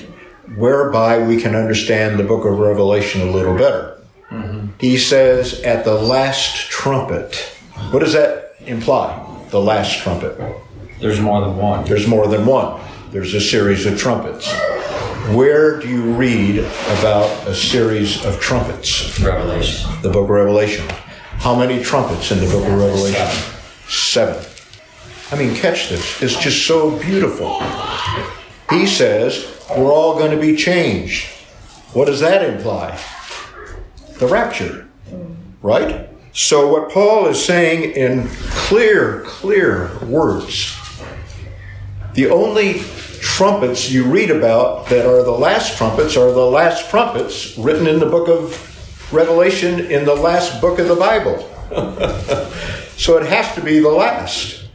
whereby 0.56 1.20
we 1.20 1.42
can 1.42 1.56
understand 1.56 2.20
the 2.20 2.24
book 2.24 2.46
of 2.46 2.60
Revelation 2.60 3.22
a 3.22 3.32
little 3.32 3.58
better. 3.58 4.00
Mm-hmm. 4.32 4.68
He 4.80 4.98
says, 4.98 5.62
at 5.62 5.86
the 5.86 5.94
last 5.94 6.70
trumpet. 6.70 7.36
What 7.92 8.00
does 8.00 8.14
that 8.14 8.56
imply? 8.66 9.22
The 9.50 9.62
last 9.62 10.00
trumpet. 10.00 10.40
There's 11.00 11.20
more 11.20 11.42
than 11.42 11.58
one. 11.58 11.86
There's 11.86 12.08
more 12.08 12.28
than 12.28 12.46
one. 12.46 12.82
There's 13.12 13.34
a 13.34 13.42
series 13.42 13.86
of 13.86 14.00
trumpets. 14.00 14.52
Where 15.34 15.80
do 15.80 15.90
you 15.90 16.04
read 16.14 16.60
about 16.60 17.48
a 17.48 17.56
series 17.56 18.24
of 18.26 18.40
trumpets? 18.40 19.20
Revelation. 19.20 19.90
The 20.02 20.10
book 20.10 20.24
of 20.24 20.30
Revelation. 20.30 20.88
How 21.38 21.56
many 21.56 21.84
trumpets 21.84 22.32
in 22.32 22.40
the 22.40 22.48
book 22.48 22.66
of 22.66 22.74
Revelation? 22.74 23.55
Seven. 23.96 24.44
I 25.32 25.36
mean, 25.36 25.56
catch 25.56 25.90
this. 25.90 26.22
It's 26.22 26.38
just 26.38 26.68
so 26.68 27.00
beautiful. 27.00 27.62
He 28.70 28.86
says, 28.86 29.56
we're 29.76 29.92
all 29.92 30.18
going 30.18 30.32
to 30.32 30.38
be 30.38 30.56
changed. 30.56 31.28
What 31.94 32.06
does 32.06 32.20
that 32.20 32.44
imply? 32.44 33.00
The 34.20 34.28
rapture, 34.28 34.88
right? 35.62 36.10
So, 36.34 36.68
what 36.72 36.92
Paul 36.92 37.28
is 37.28 37.44
saying 37.44 37.94
in 37.94 38.28
clear, 38.28 39.22
clear 39.22 39.98
words, 40.06 40.78
the 42.14 42.30
only 42.30 42.82
trumpets 43.22 43.90
you 43.90 44.04
read 44.04 44.30
about 44.30 44.88
that 44.90 45.06
are 45.06 45.24
the 45.24 45.32
last 45.32 45.78
trumpets 45.78 46.18
are 46.18 46.32
the 46.32 46.46
last 46.46 46.90
trumpets 46.90 47.58
written 47.58 47.88
in 47.88 48.00
the 48.00 48.06
book 48.06 48.28
of 48.28 48.62
Revelation 49.14 49.80
in 49.80 50.06
the 50.06 50.16
last 50.16 50.62
book 50.62 50.80
of 50.80 50.88
the 50.88 50.96
Bible. 50.96 51.50
so 52.98 53.18
it 53.18 53.28
has 53.28 53.54
to 53.56 53.62
be 53.62 53.80
the 53.80 53.90
last, 53.90 54.66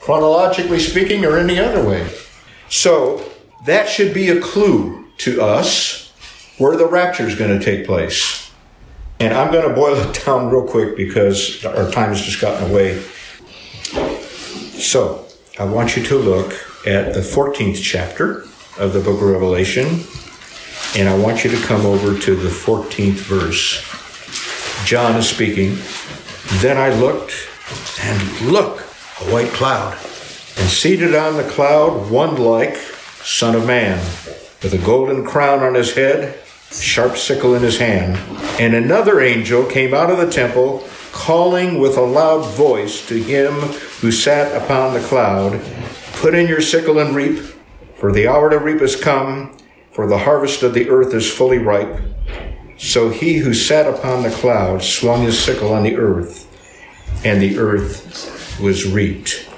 chronologically 0.00 0.78
speaking, 0.78 1.24
or 1.24 1.38
any 1.38 1.58
other 1.58 1.86
way. 1.86 2.08
So 2.68 3.24
that 3.66 3.88
should 3.88 4.14
be 4.14 4.28
a 4.28 4.40
clue 4.40 5.06
to 5.18 5.42
us 5.42 6.12
where 6.58 6.76
the 6.76 6.86
rapture 6.86 7.26
is 7.26 7.34
going 7.34 7.58
to 7.58 7.64
take 7.64 7.86
place. 7.86 8.50
And 9.18 9.34
I'm 9.34 9.52
going 9.52 9.68
to 9.68 9.74
boil 9.74 9.96
it 9.96 10.22
down 10.24 10.50
real 10.50 10.66
quick 10.66 10.96
because 10.96 11.64
our 11.64 11.90
time 11.90 12.08
has 12.08 12.22
just 12.22 12.40
gotten 12.40 12.70
away. 12.70 13.00
So 14.78 15.26
I 15.58 15.64
want 15.64 15.96
you 15.96 16.02
to 16.04 16.16
look 16.16 16.52
at 16.86 17.12
the 17.12 17.20
14th 17.20 17.82
chapter 17.82 18.46
of 18.78 18.94
the 18.94 19.00
book 19.00 19.20
of 19.20 19.28
Revelation, 19.28 20.00
and 20.96 21.08
I 21.08 21.16
want 21.18 21.44
you 21.44 21.50
to 21.50 21.66
come 21.66 21.84
over 21.84 22.18
to 22.18 22.34
the 22.34 22.48
14th 22.48 23.20
verse. 23.28 23.84
John 24.86 25.16
is 25.16 25.28
speaking. 25.28 25.76
Then 26.60 26.78
I 26.78 26.88
looked, 26.98 27.49
and 28.00 28.40
look, 28.42 28.80
a 29.20 29.32
white 29.32 29.50
cloud, 29.52 29.94
and 29.94 30.68
seated 30.68 31.14
on 31.14 31.36
the 31.36 31.48
cloud, 31.48 32.10
one 32.10 32.36
like 32.36 32.76
Son 32.76 33.54
of 33.54 33.66
Man, 33.66 33.98
with 34.62 34.72
a 34.74 34.84
golden 34.84 35.24
crown 35.24 35.60
on 35.60 35.74
his 35.74 35.94
head, 35.94 36.38
sharp 36.70 37.16
sickle 37.16 37.54
in 37.54 37.62
his 37.62 37.78
hand. 37.78 38.16
And 38.60 38.74
another 38.74 39.20
angel 39.20 39.64
came 39.64 39.94
out 39.94 40.10
of 40.10 40.18
the 40.18 40.30
temple, 40.30 40.86
calling 41.12 41.78
with 41.78 41.96
a 41.96 42.02
loud 42.02 42.46
voice 42.54 43.06
to 43.08 43.22
him 43.22 43.54
who 44.00 44.12
sat 44.12 44.54
upon 44.62 44.94
the 44.94 45.06
cloud, 45.06 45.60
Put 46.14 46.34
in 46.34 46.48
your 46.48 46.60
sickle 46.60 46.98
and 46.98 47.16
reap, 47.16 47.38
for 47.94 48.12
the 48.12 48.28
hour 48.28 48.50
to 48.50 48.58
reap 48.58 48.82
is 48.82 48.96
come, 48.96 49.56
for 49.90 50.06
the 50.06 50.18
harvest 50.18 50.62
of 50.62 50.74
the 50.74 50.88
earth 50.88 51.14
is 51.14 51.30
fully 51.30 51.58
ripe. 51.58 52.00
So 52.78 53.10
he 53.10 53.38
who 53.38 53.52
sat 53.52 53.86
upon 53.86 54.22
the 54.22 54.30
cloud 54.30 54.82
swung 54.82 55.22
his 55.22 55.42
sickle 55.42 55.72
on 55.72 55.82
the 55.82 55.96
earth, 55.96 56.46
and 57.24 57.40
the 57.40 57.58
earth 57.58 58.58
was 58.60 58.86
reaped. 58.86 59.48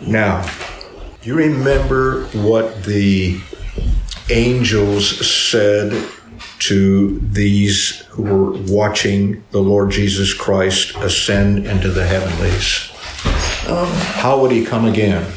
Now, 0.00 0.42
do 1.22 1.28
you 1.28 1.34
remember 1.34 2.24
what 2.26 2.84
the 2.84 3.40
angels 4.30 5.26
said 5.26 6.10
to 6.60 7.18
these 7.20 8.00
who 8.08 8.22
were 8.22 8.52
watching 8.72 9.42
the 9.50 9.60
Lord 9.60 9.90
Jesus 9.90 10.32
Christ 10.32 10.94
ascend 10.96 11.66
into 11.66 11.90
the 11.90 12.06
heavenlies? 12.06 12.90
Um, 13.68 13.88
How 14.20 14.40
would 14.40 14.50
he 14.50 14.64
come 14.64 14.86
again? 14.86 15.30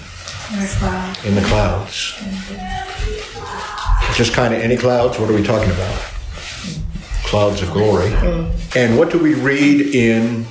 In 1.26 1.36
the 1.36 1.42
clouds. 1.42 2.14
Just 4.16 4.34
kind 4.34 4.54
of 4.54 4.62
any 4.62 4.78
clouds? 4.78 5.18
What 5.18 5.30
are 5.30 5.34
we 5.34 5.44
talking 5.44 5.72
about? 5.72 6.00
Clouds 7.24 7.62
of 7.62 7.72
glory. 7.72 8.10
Mm. 8.10 8.76
And 8.76 8.98
what 8.98 9.12
do 9.12 9.18
we 9.18 9.34
read 9.34 9.82
in 9.96 10.46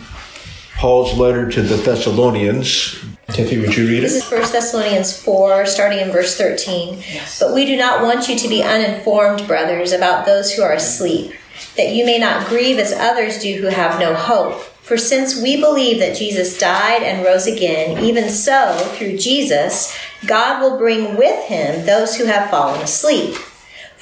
Paul's 0.82 1.16
letter 1.16 1.48
to 1.48 1.62
the 1.62 1.76
Thessalonians? 1.76 2.98
Tiffy, 3.28 3.60
would 3.60 3.76
you 3.76 3.86
read 3.86 4.02
This 4.02 4.16
it? 4.16 4.24
is 4.24 4.32
1 4.32 4.50
Thessalonians 4.50 5.16
4, 5.16 5.64
starting 5.64 6.00
in 6.00 6.10
verse 6.10 6.36
13. 6.36 7.00
But 7.38 7.54
we 7.54 7.64
do 7.64 7.76
not 7.76 8.02
want 8.02 8.28
you 8.28 8.36
to 8.36 8.48
be 8.48 8.64
uninformed, 8.64 9.46
brothers, 9.46 9.92
about 9.92 10.26
those 10.26 10.52
who 10.52 10.62
are 10.62 10.72
asleep, 10.72 11.34
that 11.76 11.94
you 11.94 12.04
may 12.04 12.18
not 12.18 12.48
grieve 12.48 12.80
as 12.80 12.92
others 12.92 13.38
do 13.38 13.60
who 13.60 13.68
have 13.68 14.00
no 14.00 14.12
hope. 14.12 14.60
For 14.82 14.98
since 14.98 15.40
we 15.40 15.60
believe 15.60 16.00
that 16.00 16.16
Jesus 16.16 16.58
died 16.58 17.04
and 17.04 17.24
rose 17.24 17.46
again, 17.46 18.04
even 18.04 18.28
so, 18.28 18.76
through 18.96 19.18
Jesus, 19.18 19.96
God 20.26 20.60
will 20.60 20.78
bring 20.78 21.16
with 21.16 21.44
him 21.44 21.86
those 21.86 22.16
who 22.16 22.24
have 22.24 22.50
fallen 22.50 22.80
asleep. 22.80 23.36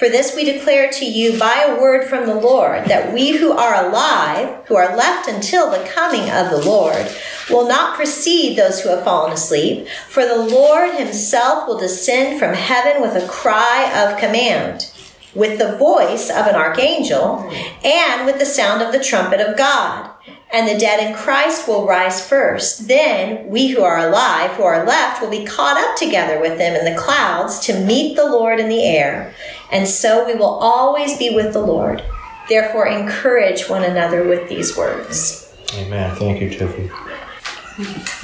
For 0.01 0.09
this 0.09 0.35
we 0.35 0.45
declare 0.45 0.91
to 0.93 1.05
you 1.05 1.39
by 1.39 1.63
a 1.63 1.79
word 1.79 2.09
from 2.09 2.25
the 2.25 2.35
Lord, 2.35 2.87
that 2.87 3.13
we 3.13 3.37
who 3.37 3.53
are 3.53 3.85
alive, 3.85 4.65
who 4.65 4.75
are 4.75 4.97
left 4.97 5.29
until 5.29 5.71
the 5.71 5.87
coming 5.87 6.31
of 6.31 6.49
the 6.49 6.65
Lord, 6.65 7.07
will 7.51 7.69
not 7.69 7.97
precede 7.97 8.57
those 8.57 8.81
who 8.81 8.89
have 8.89 9.05
fallen 9.05 9.31
asleep. 9.31 9.87
For 10.09 10.25
the 10.25 10.39
Lord 10.39 10.95
himself 10.95 11.69
will 11.69 11.77
descend 11.77 12.39
from 12.39 12.55
heaven 12.55 13.03
with 13.03 13.15
a 13.15 13.29
cry 13.29 13.93
of 13.95 14.19
command, 14.19 14.91
with 15.35 15.59
the 15.59 15.77
voice 15.77 16.31
of 16.31 16.47
an 16.47 16.55
archangel, 16.55 17.47
and 17.85 18.25
with 18.25 18.39
the 18.39 18.47
sound 18.47 18.81
of 18.81 18.93
the 18.93 19.05
trumpet 19.05 19.43
of 19.43 19.59
God. 19.59 20.10
And 20.53 20.67
the 20.67 20.79
dead 20.79 21.07
in 21.07 21.15
Christ 21.15 21.69
will 21.69 21.87
rise 21.87 22.27
first. 22.27 22.89
Then 22.89 23.49
we 23.49 23.69
who 23.69 23.83
are 23.83 23.99
alive, 23.99 24.51
who 24.53 24.65
are 24.65 24.85
left, 24.85 25.23
will 25.23 25.31
be 25.31 25.45
caught 25.45 25.77
up 25.77 25.97
together 25.97 26.41
with 26.41 26.59
them 26.59 26.75
in 26.75 26.93
the 26.93 27.01
clouds 27.01 27.61
to 27.61 27.85
meet 27.85 28.17
the 28.17 28.29
Lord 28.29 28.59
in 28.59 28.69
the 28.69 28.85
air. 28.85 29.33
And 29.71 29.87
so 29.87 30.27
we 30.27 30.35
will 30.35 30.47
always 30.47 31.17
be 31.17 31.35
with 31.35 31.53
the 31.53 31.63
Lord. 31.63 32.03
Therefore, 32.49 32.89
encourage 32.89 33.69
one 33.69 33.85
another 33.85 34.27
with 34.27 34.49
these 34.49 34.77
words. 34.77 35.55
Amen. 35.75 36.17
Thank 36.17 36.41
you, 36.41 36.51
Tiffy. 36.51 36.91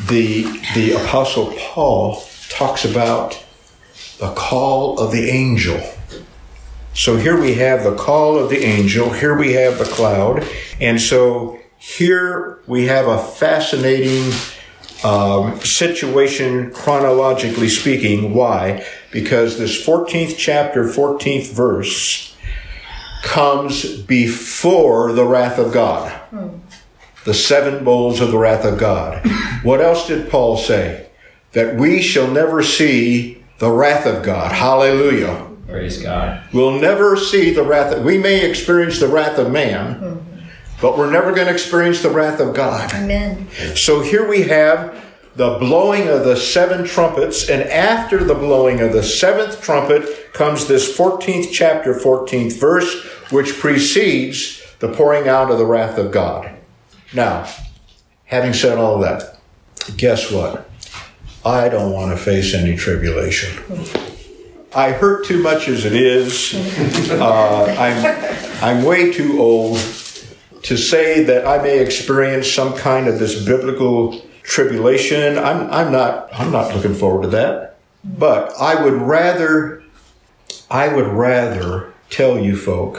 The, 0.08 0.42
the 0.74 0.92
Apostle 0.92 1.54
Paul 1.56 2.24
talks 2.48 2.84
about 2.84 3.40
the 4.18 4.32
call 4.34 4.98
of 4.98 5.12
the 5.12 5.30
angel. 5.30 5.80
So 6.92 7.16
here 7.16 7.38
we 7.38 7.54
have 7.54 7.84
the 7.84 7.94
call 7.94 8.38
of 8.38 8.48
the 8.48 8.64
angel, 8.64 9.10
here 9.10 9.36
we 9.36 9.52
have 9.52 9.78
the 9.78 9.84
cloud, 9.84 10.48
and 10.80 10.98
so 10.98 11.60
here 11.86 12.58
we 12.66 12.86
have 12.86 13.06
a 13.06 13.16
fascinating 13.16 14.32
um, 15.04 15.60
situation 15.60 16.72
chronologically 16.72 17.68
speaking. 17.68 18.34
Why? 18.34 18.84
Because 19.12 19.56
this 19.56 19.86
14th 19.86 20.36
chapter, 20.36 20.84
14th 20.84 21.52
verse 21.52 22.34
comes 23.22 23.96
before 24.02 25.12
the 25.12 25.24
wrath 25.24 25.58
of 25.58 25.72
God. 25.72 26.12
The 27.24 27.34
seven 27.34 27.84
bowls 27.84 28.20
of 28.20 28.30
the 28.30 28.38
wrath 28.38 28.64
of 28.64 28.78
God. 28.78 29.24
What 29.62 29.80
else 29.80 30.06
did 30.06 30.30
Paul 30.30 30.56
say? 30.56 31.08
That 31.52 31.74
we 31.74 32.00
shall 32.00 32.30
never 32.30 32.62
see 32.62 33.42
the 33.58 33.70
wrath 33.70 34.06
of 34.06 34.22
God. 34.22 34.52
Hallelujah. 34.52 35.44
Praise 35.66 36.00
God. 36.00 36.42
We'll 36.52 36.78
never 36.78 37.16
see 37.16 37.52
the 37.52 37.64
wrath. 37.64 37.92
Of, 37.92 38.04
we 38.04 38.18
may 38.18 38.48
experience 38.48 39.00
the 39.00 39.08
wrath 39.08 39.38
of 39.38 39.50
man, 39.50 40.15
but 40.80 40.98
we're 40.98 41.10
never 41.10 41.32
going 41.32 41.46
to 41.46 41.52
experience 41.52 42.02
the 42.02 42.10
wrath 42.10 42.40
of 42.40 42.54
God. 42.54 42.92
Amen. 42.92 43.48
So 43.74 44.00
here 44.02 44.28
we 44.28 44.42
have 44.42 45.04
the 45.36 45.58
blowing 45.58 46.08
of 46.08 46.24
the 46.24 46.36
seven 46.36 46.86
trumpets, 46.86 47.48
and 47.48 47.62
after 47.62 48.24
the 48.24 48.34
blowing 48.34 48.80
of 48.80 48.92
the 48.92 49.02
seventh 49.02 49.60
trumpet 49.60 50.32
comes 50.32 50.66
this 50.66 50.96
14th 50.96 51.52
chapter, 51.52 51.92
14th 51.92 52.58
verse, 52.58 53.04
which 53.30 53.58
precedes 53.58 54.62
the 54.78 54.88
pouring 54.88 55.28
out 55.28 55.50
of 55.50 55.58
the 55.58 55.66
wrath 55.66 55.98
of 55.98 56.10
God. 56.10 56.54
Now, 57.12 57.48
having 58.24 58.54
said 58.54 58.78
all 58.78 58.98
that, 59.00 59.38
guess 59.96 60.30
what? 60.30 60.68
I 61.44 61.68
don't 61.68 61.92
want 61.92 62.16
to 62.16 62.22
face 62.22 62.54
any 62.54 62.76
tribulation. 62.76 63.62
I 64.74 64.92
hurt 64.92 65.26
too 65.26 65.42
much 65.42 65.68
as 65.68 65.84
it 65.84 65.94
is. 65.94 66.54
Uh, 67.10 67.76
I'm, 67.78 68.78
I'm 68.78 68.84
way 68.84 69.12
too 69.12 69.40
old 69.40 69.78
to 70.66 70.76
say 70.76 71.22
that 71.22 71.46
I 71.46 71.62
may 71.62 71.78
experience 71.78 72.52
some 72.52 72.76
kind 72.76 73.06
of 73.06 73.20
this 73.20 73.44
biblical 73.44 74.20
tribulation. 74.42 75.38
I'm, 75.38 75.70
I'm 75.70 75.92
not, 75.92 76.28
I'm 76.32 76.50
not 76.50 76.74
looking 76.74 76.94
forward 76.94 77.22
to 77.22 77.28
that. 77.28 77.76
But 78.02 78.52
I 78.60 78.82
would 78.82 78.94
rather, 78.94 79.84
I 80.68 80.92
would 80.92 81.06
rather 81.06 81.92
tell 82.10 82.36
you 82.36 82.56
folk 82.56 82.98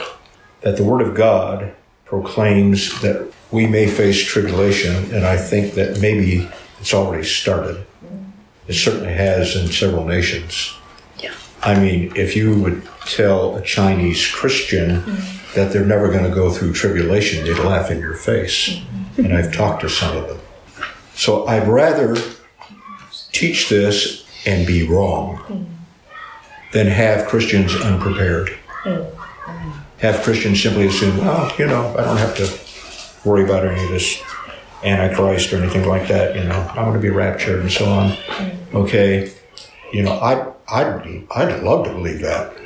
that 0.62 0.78
the 0.78 0.84
Word 0.84 1.02
of 1.02 1.14
God 1.14 1.74
proclaims 2.06 3.02
that 3.02 3.30
we 3.50 3.66
may 3.66 3.86
face 3.86 4.24
tribulation, 4.24 5.14
and 5.14 5.26
I 5.26 5.36
think 5.36 5.74
that 5.74 6.00
maybe 6.00 6.48
it's 6.80 6.94
already 6.94 7.24
started. 7.24 7.84
It 8.66 8.74
certainly 8.74 9.12
has 9.12 9.56
in 9.56 9.68
several 9.68 10.06
nations. 10.06 10.74
Yeah. 11.18 11.34
I 11.62 11.78
mean, 11.78 12.12
if 12.16 12.34
you 12.34 12.58
would 12.62 12.88
tell 13.06 13.56
a 13.56 13.62
Chinese 13.62 14.26
Christian 14.26 15.02
mm-hmm. 15.02 15.37
That 15.58 15.72
they're 15.72 15.84
never 15.84 16.08
going 16.08 16.24
to 16.24 16.34
go 16.34 16.50
through 16.50 16.72
tribulation, 16.72 17.44
they'd 17.44 17.58
laugh 17.58 17.90
in 17.90 17.98
your 17.98 18.14
face. 18.14 18.68
Mm-hmm. 18.68 19.24
And 19.24 19.34
I've 19.34 19.52
talked 19.52 19.82
to 19.82 19.88
some 19.88 20.16
of 20.16 20.28
them. 20.28 20.40
So 21.14 21.46
I'd 21.46 21.66
rather 21.66 22.16
teach 23.32 23.68
this 23.68 24.24
and 24.46 24.66
be 24.66 24.86
wrong 24.88 25.38
mm-hmm. 25.38 25.64
than 26.72 26.86
have 26.86 27.26
Christians 27.26 27.74
unprepared. 27.74 28.56
Mm-hmm. 28.84 29.14
Have 29.98 30.22
Christians 30.22 30.62
simply 30.62 30.86
assume, 30.86 31.18
oh, 31.22 31.52
you 31.58 31.66
know, 31.66 31.92
I 31.98 32.04
don't 32.04 32.18
have 32.18 32.36
to 32.36 33.28
worry 33.28 33.42
about 33.42 33.66
any 33.66 33.82
of 33.82 33.90
this 33.90 34.22
Antichrist 34.84 35.52
or 35.52 35.56
anything 35.56 35.88
like 35.88 36.06
that. 36.06 36.36
You 36.36 36.44
know, 36.44 36.70
I'm 36.70 36.84
going 36.84 36.94
to 36.94 37.00
be 37.00 37.10
raptured 37.10 37.58
and 37.58 37.72
so 37.72 37.86
on. 37.86 38.16
Okay, 38.72 39.32
you 39.92 40.04
know, 40.04 40.12
I 40.12 40.52
I'd 40.68 41.26
I'd 41.34 41.64
love 41.64 41.84
to 41.86 41.92
believe 41.92 42.20
that. 42.20 42.56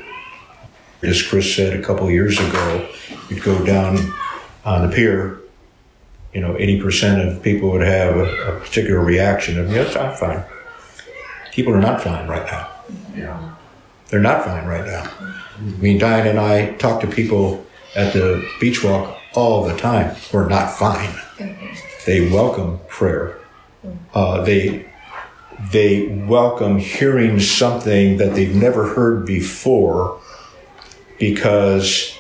As 1.02 1.20
Chris 1.20 1.54
said 1.54 1.78
a 1.78 1.82
couple 1.82 2.10
years 2.10 2.38
ago, 2.38 2.88
you'd 3.28 3.42
go 3.42 3.64
down 3.64 4.12
on 4.64 4.88
the 4.88 4.94
pier. 4.94 5.40
You 6.32 6.40
know, 6.40 6.56
eighty 6.58 6.80
percent 6.80 7.26
of 7.26 7.42
people 7.42 7.70
would 7.72 7.86
have 7.86 8.16
a, 8.16 8.56
a 8.56 8.60
particular 8.60 9.00
reaction 9.00 9.58
of 9.58 9.70
yes, 9.70 9.96
I'm 9.96 10.16
fine. 10.16 10.44
People 11.52 11.74
are 11.74 11.80
not 11.80 12.02
fine 12.02 12.26
right 12.26 12.46
now. 12.46 12.70
Yeah. 13.14 13.54
They're 14.08 14.20
not 14.20 14.44
fine 14.44 14.64
right 14.64 14.86
now. 14.86 15.10
I 15.20 15.60
mean, 15.80 15.98
Diane 15.98 16.26
and 16.26 16.38
I 16.38 16.72
talk 16.74 17.00
to 17.02 17.06
people 17.06 17.66
at 17.94 18.12
the 18.12 18.46
beach 18.60 18.82
walk 18.82 19.18
all 19.34 19.64
the 19.64 19.76
time 19.76 20.14
who 20.14 20.38
are 20.38 20.48
not 20.48 20.70
fine. 20.70 21.14
They 22.06 22.30
welcome 22.30 22.80
prayer. 22.88 23.38
Uh, 24.14 24.42
they 24.42 24.86
they 25.70 26.08
welcome 26.28 26.78
hearing 26.78 27.38
something 27.40 28.16
that 28.16 28.34
they've 28.34 28.54
never 28.54 28.94
heard 28.94 29.26
before 29.26 30.20
because 31.22 32.18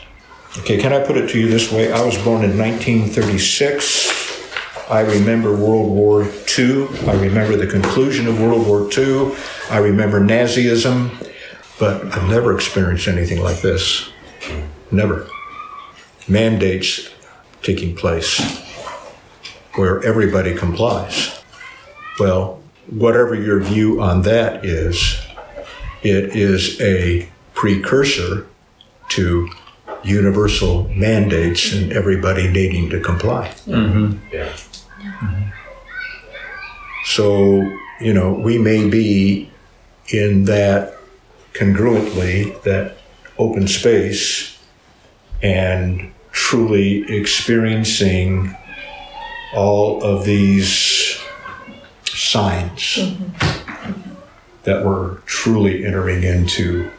okay 0.58 0.78
can 0.78 0.92
i 0.92 1.04
put 1.04 1.16
it 1.16 1.28
to 1.28 1.40
you 1.40 1.48
this 1.48 1.72
way? 1.72 1.90
I 1.90 2.04
was 2.04 2.16
born 2.18 2.44
in 2.44 2.56
1936 2.56 4.88
i 4.88 5.00
remember 5.00 5.56
world 5.56 5.90
war 5.90 6.22
ii 6.56 6.86
i 7.08 7.14
remember 7.14 7.56
the 7.56 7.66
conclusion 7.66 8.28
of 8.28 8.40
world 8.40 8.64
war 8.64 8.88
ii 8.96 9.34
i 9.70 9.78
remember 9.78 10.20
nazism 10.20 11.10
but 11.80 12.04
i've 12.14 12.30
never 12.30 12.54
experienced 12.54 13.08
anything 13.08 13.42
like 13.42 13.60
this. 13.60 14.08
Never. 14.92 15.26
Mandates 16.28 17.10
taking 17.62 17.96
place 17.96 18.40
where 19.74 20.00
everybody 20.04 20.54
complies. 20.54 21.42
Well 22.20 22.62
whatever 22.86 23.34
your 23.34 23.58
view 23.58 24.00
on 24.00 24.22
that 24.22 24.64
is, 24.64 25.20
it 26.04 26.36
is 26.36 26.80
a 26.80 27.28
precursor 27.54 28.46
to 29.14 29.48
universal 30.02 30.88
mandates 30.88 31.72
and 31.72 31.92
everybody 31.92 32.48
needing 32.48 32.90
to 32.90 33.00
comply. 33.00 33.54
Yeah. 33.66 33.76
Mm-hmm. 33.76 34.36
Mm-hmm. 35.02 35.48
So, 37.06 37.78
you 38.00 38.12
know, 38.12 38.32
we 38.32 38.58
may 38.58 38.88
be 38.88 39.50
in 40.08 40.44
that 40.44 40.96
congruently, 41.52 42.60
that 42.62 42.96
open 43.38 43.68
space, 43.68 44.58
and 45.42 46.12
truly 46.30 47.04
experiencing 47.14 48.56
all 49.54 50.02
of 50.02 50.24
these 50.24 51.20
signs 52.04 52.96
mm-hmm. 52.96 54.14
that 54.62 54.84
we're 54.84 55.16
truly 55.26 55.84
entering 55.84 56.22
into 56.22 56.90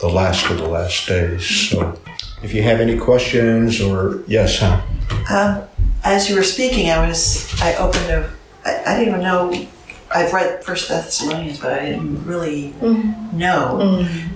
the 0.00 0.08
last 0.08 0.48
of 0.50 0.58
the 0.58 0.68
last 0.68 1.06
days. 1.08 1.44
So, 1.70 1.98
if 2.42 2.54
you 2.54 2.62
have 2.62 2.80
any 2.80 2.96
questions 2.96 3.80
or 3.80 4.22
yes, 4.26 4.58
huh? 4.60 4.80
Um, 5.30 5.64
as 6.04 6.28
you 6.30 6.36
were 6.36 6.42
speaking, 6.44 6.90
I 6.90 7.06
was 7.06 7.52
I 7.60 7.74
opened 7.76 8.06
a 8.10 8.30
I, 8.64 8.82
I 8.86 8.98
didn't 8.98 9.08
even 9.14 9.22
know 9.22 9.66
I've 10.14 10.32
read 10.32 10.64
First 10.64 10.88
Thessalonians, 10.88 11.58
but 11.60 11.72
I 11.72 11.84
didn't 11.86 12.24
really 12.24 12.72
Mm-hmm. 12.80 13.38
know 13.38 13.80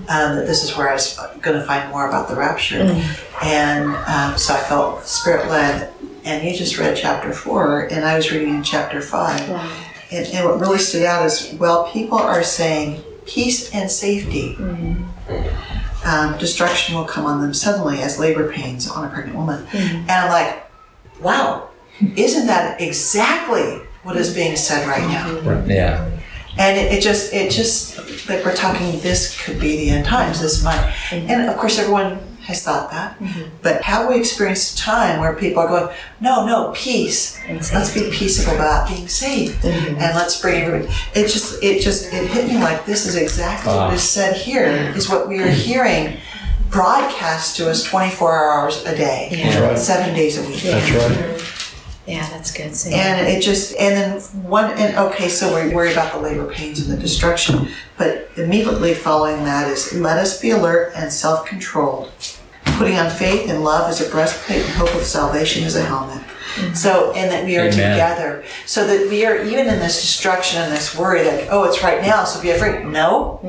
um, 0.09 0.35
that 0.35 0.45
this 0.45 0.63
is 0.63 0.75
where 0.77 0.89
I 0.89 0.93
was 0.93 1.17
going 1.41 1.57
to 1.59 1.65
find 1.65 1.89
more 1.89 2.07
about 2.07 2.27
the 2.29 2.35
rapture, 2.35 2.79
Mm-hmm. 2.79 3.45
and 3.45 3.95
um, 4.07 4.37
so 4.37 4.53
I 4.53 4.59
felt 4.59 5.05
spirit 5.05 5.49
led. 5.49 5.91
And 6.25 6.41
you 6.47 6.55
just 6.55 6.77
read 6.77 6.95
chapter 6.95 7.33
four, 7.33 7.87
and 7.91 8.05
I 8.05 8.15
was 8.15 8.31
reading 8.31 8.53
in 8.55 8.63
chapter 8.63 9.01
five. 9.01 9.41
And, 10.11 10.25
and 10.27 10.45
what 10.47 10.59
really 10.59 10.77
stood 10.77 11.03
out 11.03 11.25
is 11.25 11.53
well, 11.59 11.89
people 11.91 12.17
are 12.17 12.43
saying 12.43 13.01
peace 13.25 13.73
and 13.73 13.89
safety. 13.91 14.55
Um, 16.05 16.37
destruction 16.37 16.95
will 16.95 17.05
come 17.05 17.25
on 17.25 17.41
them 17.41 17.53
suddenly 17.53 17.99
as 17.99 18.19
labor 18.19 18.51
pains 18.51 18.89
on 18.89 19.05
a 19.05 19.09
pregnant 19.09 19.37
woman. 19.37 19.65
Mm-hmm. 19.67 19.95
And 19.95 20.11
I'm 20.11 20.29
like, 20.29 20.69
wow, 21.21 21.69
isn't 22.15 22.47
that 22.47 22.81
exactly 22.81 23.81
what 24.03 24.17
is 24.17 24.33
being 24.33 24.57
said 24.57 24.87
right 24.87 25.07
now? 25.07 25.29
Mm-hmm. 25.29 25.71
Yeah. 25.71 26.19
And 26.57 26.77
it, 26.77 26.91
it 26.91 27.01
just, 27.01 27.33
it 27.33 27.51
just, 27.51 27.97
like 28.27 28.43
we're 28.43 28.53
talking, 28.55 28.99
this 28.99 29.41
could 29.41 29.59
be 29.59 29.77
the 29.77 29.89
end 29.91 30.05
times, 30.05 30.41
this 30.41 30.63
might. 30.63 30.75
Mm-hmm. 30.75 31.29
And 31.29 31.49
of 31.49 31.57
course, 31.57 31.79
everyone 31.79 32.19
has 32.43 32.63
thought 32.63 32.91
that. 32.91 33.17
But 33.61 33.81
how 33.81 34.09
we 34.09 34.17
experience 34.17 34.73
a 34.73 34.77
time 34.77 35.19
where 35.19 35.33
people 35.33 35.61
are 35.61 35.67
going, 35.67 35.95
no, 36.19 36.45
no, 36.45 36.71
peace. 36.75 37.39
Let's 37.47 37.93
be 37.93 38.09
peaceable 38.11 38.55
about 38.55 38.89
being 38.89 39.07
safe. 39.07 39.61
Mm-hmm. 39.61 39.95
And 39.95 40.15
let's 40.15 40.39
bring 40.41 40.61
everybody. 40.61 40.93
It 41.15 41.29
just, 41.29 41.63
it 41.63 41.81
just, 41.81 42.13
it 42.13 42.29
hit 42.29 42.47
me 42.47 42.57
like 42.57 42.85
this 42.85 43.05
is 43.05 43.15
exactly 43.15 43.73
what 43.73 43.91
ah. 43.91 43.93
is 43.93 44.03
said 44.03 44.35
here, 44.35 44.65
is 44.95 45.09
what 45.09 45.27
we 45.27 45.39
are 45.39 45.47
hearing 45.49 46.17
broadcast 46.69 47.55
to 47.57 47.69
us 47.69 47.83
24 47.83 48.51
hours 48.51 48.83
a 48.85 48.95
day, 48.95 49.29
Yeah. 49.31 49.59
right. 49.59 49.77
seven 49.77 50.13
days 50.13 50.37
a 50.37 50.47
week. 50.47 50.63
That's 50.63 50.91
right. 50.91 51.53
Yeah, 52.05 52.27
that's 52.31 52.51
good. 52.51 52.75
Sam. 52.75 52.93
And 52.93 53.27
it 53.27 53.41
just, 53.41 53.75
and 53.77 53.95
then 53.95 54.19
one, 54.43 54.71
and 54.71 54.97
okay, 54.97 55.29
so 55.29 55.55
we 55.55 55.73
worry 55.73 55.93
about 55.93 56.11
the 56.11 56.19
labor 56.19 56.51
pains 56.51 56.85
and 56.85 56.91
the 56.91 57.01
destruction, 57.01 57.69
but 57.97 58.29
immediately 58.35 58.93
following 58.93 59.45
that 59.45 59.69
is 59.69 59.93
let 59.93 60.17
us 60.17 60.41
be 60.41 60.49
alert 60.49 60.91
and 60.95 61.13
self 61.13 61.45
controlled, 61.45 62.11
putting 62.77 62.97
on 62.97 63.09
faith 63.09 63.49
and 63.49 63.63
love 63.63 63.89
as 63.89 64.05
a 64.05 64.09
breastplate 64.09 64.61
and 64.61 64.69
hope 64.73 64.93
of 64.95 65.03
salvation 65.03 65.63
as 65.63 65.75
a 65.75 65.83
helmet. 65.83 66.21
So, 66.75 67.13
and 67.13 67.31
that 67.31 67.45
we 67.45 67.57
are 67.57 67.61
Amen. 67.61 67.71
together, 67.71 68.43
so 68.67 68.85
that 68.85 69.09
we 69.09 69.25
are 69.25 69.41
even 69.41 69.65
in 69.67 69.79
this 69.79 69.99
destruction 69.99 70.61
and 70.61 70.71
this 70.71 70.95
worry, 70.95 71.25
like, 71.25 71.47
oh, 71.49 71.63
it's 71.63 71.81
right 71.81 71.99
now, 71.99 72.25
so 72.25 72.39
be 72.43 72.51
afraid. 72.51 72.85
No, 72.85 73.39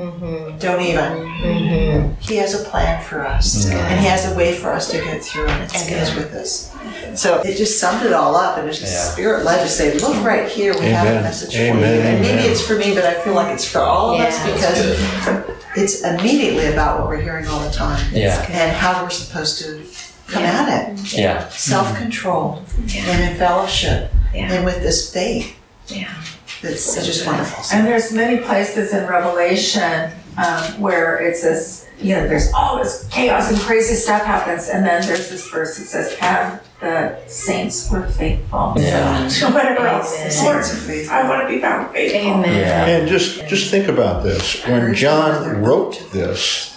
don't 0.59 0.81
even. 0.81 2.15
He 2.21 2.37
has 2.37 2.59
a 2.59 2.65
plan 2.65 3.03
for 3.05 3.27
us, 3.27 3.67
mm-hmm. 3.67 3.77
and 3.77 4.01
He 4.01 4.07
has 4.07 4.33
a 4.33 4.35
way 4.35 4.57
for 4.57 4.73
us 4.73 4.91
to 4.91 4.97
get 4.97 5.23
through 5.23 5.45
it, 5.45 5.51
and 5.51 5.87
He 5.87 5.95
is 5.97 6.15
with 6.15 6.33
us. 6.33 6.75
So 7.15 7.43
it 7.43 7.59
just 7.59 7.79
summed 7.79 8.07
it 8.07 8.15
all 8.15 8.35
up, 8.37 8.57
and 8.57 8.67
it's 8.69 8.79
just 8.79 8.95
Yeah. 8.95 9.13
spirit 9.13 9.45
led 9.45 9.63
to 9.63 9.69
say, 9.69 9.99
look 9.99 10.25
right 10.25 10.49
here, 10.49 10.73
we 10.73 10.87
have 10.87 11.07
a 11.07 11.11
Amen. 11.11 11.25
message 11.25 11.55
for 11.55 11.63
you. 11.63 11.73
And 11.75 12.23
maybe 12.23 12.49
it's 12.49 12.67
for 12.67 12.77
me, 12.77 12.95
but 12.95 13.05
I 13.05 13.21
feel 13.23 13.35
like 13.35 13.53
it's 13.53 13.71
for 13.71 13.81
all 13.81 14.15
of 14.15 14.21
us 14.21 14.43
because 14.47 15.54
it's 15.77 16.03
immediately 16.03 16.67
about 16.67 17.01
what 17.01 17.09
we're 17.09 17.21
hearing 17.21 17.47
all 17.47 17.61
the 17.61 17.71
time. 17.71 18.05
Yeah. 18.13 18.41
And 18.51 18.73
how 18.77 19.03
we're 19.03 19.11
supposed 19.11 19.59
to 19.63 19.85
come 20.27 20.43
at 20.43 20.89
it. 20.99 21.13
Yeah. 21.17 21.49
Self 21.49 21.97
control 21.97 22.63
and 22.97 23.31
in 23.33 23.37
fellowship 23.37 24.11
Yeah. 24.35 24.53
and 24.53 24.65
with 24.65 24.81
this 24.83 25.13
faith. 25.13 25.57
yeah. 25.89 26.15
It's, 26.63 26.97
it's 26.97 27.05
just 27.07 27.27
wonderful. 27.27 27.63
And 27.77 27.87
there's 27.87 28.11
many 28.13 28.39
places 28.43 28.95
in 28.95 29.07
Revelation 29.07 30.11
um, 30.39 30.81
where 30.81 31.19
it 31.19 31.37
says, 31.37 31.84
you 32.05 32.15
know, 32.15 32.29
there's 32.29 32.53
all 32.53 32.77
this 32.77 33.09
chaos 33.11 33.51
and 33.51 33.59
crazy 33.61 33.95
stuff 33.95 34.23
happens, 34.25 34.69
and 34.69 34.85
then 34.85 35.07
there's 35.07 35.31
this 35.31 35.49
verse 35.49 35.79
that 35.79 35.85
says, 35.87 36.17
"And 36.21 36.61
the 36.81 37.19
saints 37.27 37.91
were 37.91 38.07
faithful." 38.07 38.75
Yeah. 38.77 39.27
So 39.29 39.51
whatever 39.55 39.87
else, 39.87 40.15
Amen. 40.15 40.27
the 40.27 40.31
Saints 40.31 40.75
are 40.75 40.93
Lord. 40.93 41.09
I 41.09 41.29
want 41.29 41.49
to 41.49 41.55
be 41.55 41.61
found 41.63 41.93
faithful. 41.95 42.21
Amen. 42.21 42.61
Yeah. 42.61 42.87
And 42.87 43.09
just 43.09 43.49
just 43.49 43.71
think 43.71 43.89
about 43.89 44.23
this. 44.23 44.63
When 44.67 44.95
John 44.95 45.63
wrote 45.63 46.13
this, 46.13 46.77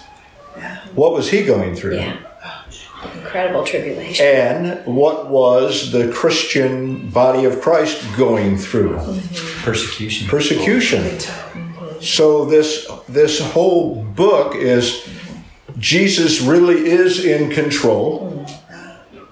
what 0.94 1.12
was 1.12 1.30
he 1.30 1.44
going 1.44 1.74
through? 1.74 1.96
Yeah. 1.96 2.16
Incredible 3.14 3.64
tribulation. 3.64 4.24
And 4.26 4.96
what 4.96 5.28
was 5.28 5.92
the 5.92 6.10
Christian 6.10 7.10
body 7.10 7.44
of 7.44 7.60
Christ 7.60 8.02
going 8.16 8.56
through? 8.56 8.96
Mm-hmm. 8.96 9.62
Persecution. 9.62 10.26
Persecution. 10.26 11.02
Mm-hmm. 11.02 12.00
So 12.00 12.46
this 12.46 12.90
this 13.08 13.40
whole 13.52 14.02
book 14.02 14.54
is 14.54 15.06
Jesus 15.78 16.40
really 16.40 16.88
is 16.88 17.24
in 17.24 17.50
control 17.50 18.46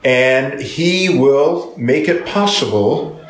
and 0.05 0.61
he 0.61 1.19
will 1.19 1.75
make 1.77 2.09
it 2.09 2.25
possible 2.27 3.21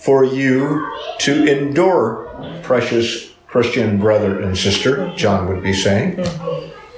for 0.00 0.24
you 0.24 0.86
to 1.20 1.44
endure 1.46 2.60
precious 2.62 3.32
Christian 3.46 3.98
brother 3.98 4.40
and 4.40 4.56
sister, 4.56 5.12
John 5.16 5.48
would 5.48 5.62
be 5.62 5.72
saying. 5.72 6.18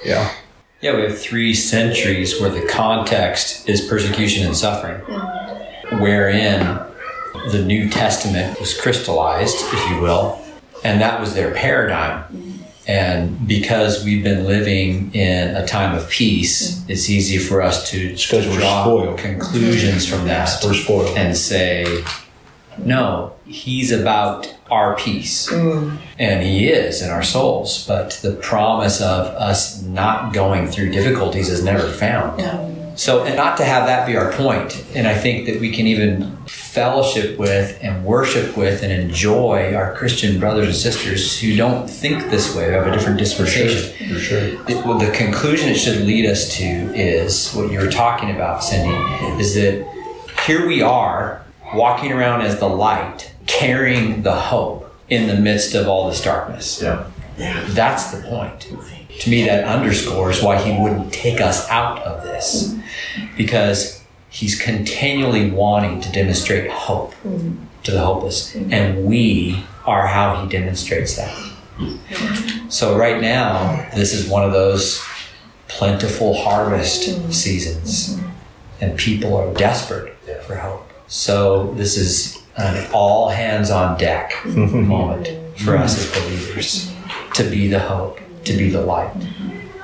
Yeah. 0.05 0.33
Yeah, 0.81 0.97
we 0.97 1.03
have 1.03 1.19
three 1.19 1.55
centuries 1.55 2.41
where 2.41 2.51
the 2.51 2.67
context 2.67 3.69
is 3.69 3.83
persecution 3.83 4.47
and 4.47 4.57
suffering, 4.57 5.01
wherein 6.01 6.81
the 7.51 7.63
New 7.65 7.89
Testament 7.89 8.59
was 8.59 8.79
crystallized, 8.79 9.57
if 9.61 9.91
you 9.91 10.01
will, 10.01 10.43
and 10.83 11.01
that 11.01 11.21
was 11.21 11.35
their 11.35 11.55
paradigm. 11.55 12.25
And 12.91 13.47
because 13.47 14.05
we've 14.05 14.25
been 14.25 14.47
living 14.47 15.15
in 15.15 15.55
a 15.55 15.65
time 15.65 15.97
of 15.97 16.11
peace, 16.11 16.73
mm-hmm. 16.73 16.91
it's 16.91 17.09
easy 17.09 17.39
for 17.39 17.63
us 17.63 17.89
to, 17.91 18.17
we're 18.33 18.43
draw 18.59 18.83
spoiled. 18.83 19.19
conclusions 19.19 20.09
from 20.09 20.27
that 20.27 20.61
We're 20.65 20.75
spoiled. 20.75 21.17
and 21.17 21.37
say, 21.37 22.03
no, 22.79 23.33
he's 23.47 23.93
about 23.93 24.53
our 24.73 24.97
peace. 24.97 25.49
Mm. 25.53 25.99
And 26.19 26.43
he 26.43 26.69
is 26.69 27.01
in 27.01 27.11
our 27.11 27.23
souls. 27.23 27.87
But 27.87 28.19
the 28.23 28.33
promise 28.33 29.01
of 29.01 29.27
us 29.27 29.83
not 29.83 30.33
going 30.33 30.67
through 30.67 30.91
difficulties 30.91 31.49
is 31.49 31.63
never 31.63 31.87
found. 31.87 32.41
So, 33.01 33.25
and 33.25 33.35
not 33.35 33.57
to 33.57 33.65
have 33.65 33.87
that 33.87 34.07
be 34.07 34.15
our. 34.15 34.31
And 34.95 35.09
I 35.09 35.15
think 35.15 35.47
that 35.47 35.59
we 35.59 35.73
can 35.73 35.87
even 35.87 36.37
fellowship 36.47 37.39
with 37.39 37.79
and 37.81 38.05
worship 38.05 38.59
with 38.59 38.83
and 38.83 38.93
enjoy 38.93 39.75
our 39.75 39.95
Christian 39.95 40.39
brothers 40.39 40.67
and 40.67 40.77
sisters 40.77 41.41
who 41.41 41.57
don't 41.57 41.89
think 41.89 42.29
this 42.29 42.55
way, 42.55 42.67
who 42.67 42.73
have 42.73 42.87
a 42.87 42.91
different 42.91 43.19
dispensation. 43.19 44.13
For 44.13 44.21
sure. 44.21 44.45
It, 44.69 44.85
well, 44.85 44.99
the 44.99 45.11
conclusion 45.13 45.71
it 45.71 45.77
should 45.77 46.03
lead 46.03 46.27
us 46.27 46.55
to 46.59 46.63
is 46.63 47.51
what 47.55 47.73
you 47.73 47.79
were 47.79 47.91
talking 47.91 48.33
about, 48.33 48.63
Cindy, 48.63 48.95
is 49.41 49.55
that 49.55 49.89
here 50.47 50.67
we 50.67 50.83
are 50.83 51.43
walking 51.75 52.13
around 52.13 52.43
as 52.43 52.61
the 52.61 52.69
light, 52.69 53.33
carrying 53.47 54.25
the 54.25 54.35
hope 54.35 54.95
in 55.09 55.27
the 55.27 55.41
midst 55.41 55.75
of 55.75 55.89
all 55.89 56.11
this 56.11 56.23
darkness. 56.23 56.83
Yeah. 56.83 57.07
That's 57.71 58.11
the 58.11 58.23
point. 58.29 58.71
To 59.21 59.31
me, 59.31 59.45
that 59.45 59.65
underscores 59.65 60.43
why 60.43 60.61
he 60.61 60.81
wouldn't 60.81 61.13
take 61.13 61.41
us 61.41 61.69
out 61.69 62.01
of 62.01 62.23
this 62.23 62.75
because 63.37 64.03
he's 64.31 64.61
continually 64.61 65.51
wanting 65.51 66.01
to 66.01 66.11
demonstrate 66.13 66.71
hope 66.71 67.15
to 67.83 67.91
the 67.91 68.01
hopeless, 68.01 68.55
and 68.55 69.05
we 69.05 69.65
are 69.87 70.07
how 70.07 70.43
he 70.43 70.49
demonstrates 70.49 71.17
that. 71.17 71.35
So, 72.69 72.97
right 72.97 73.21
now, 73.21 73.89
this 73.95 74.13
is 74.13 74.29
one 74.29 74.45
of 74.45 74.53
those 74.53 75.03
plentiful 75.69 76.35
harvest 76.35 77.33
seasons, 77.33 78.21
and 78.81 78.99
people 78.99 79.37
are 79.37 79.53
desperate 79.55 80.17
for 80.47 80.57
hope. 80.57 80.91
So, 81.09 81.73
this 81.75 81.97
is 81.97 82.43
an 82.57 82.87
all 82.93 83.31
hands 83.31 83.71
on 83.71 83.99
deck 83.99 84.33
moment 84.47 85.29
for 85.59 85.77
us 85.77 85.99
as 85.99 86.23
believers 86.23 86.93
to 87.35 87.45
be 87.45 87.69
the 87.69 87.81
hope, 87.81 88.21
to 88.45 88.57
be 88.57 88.71
the 88.71 88.81
light. 88.81 89.13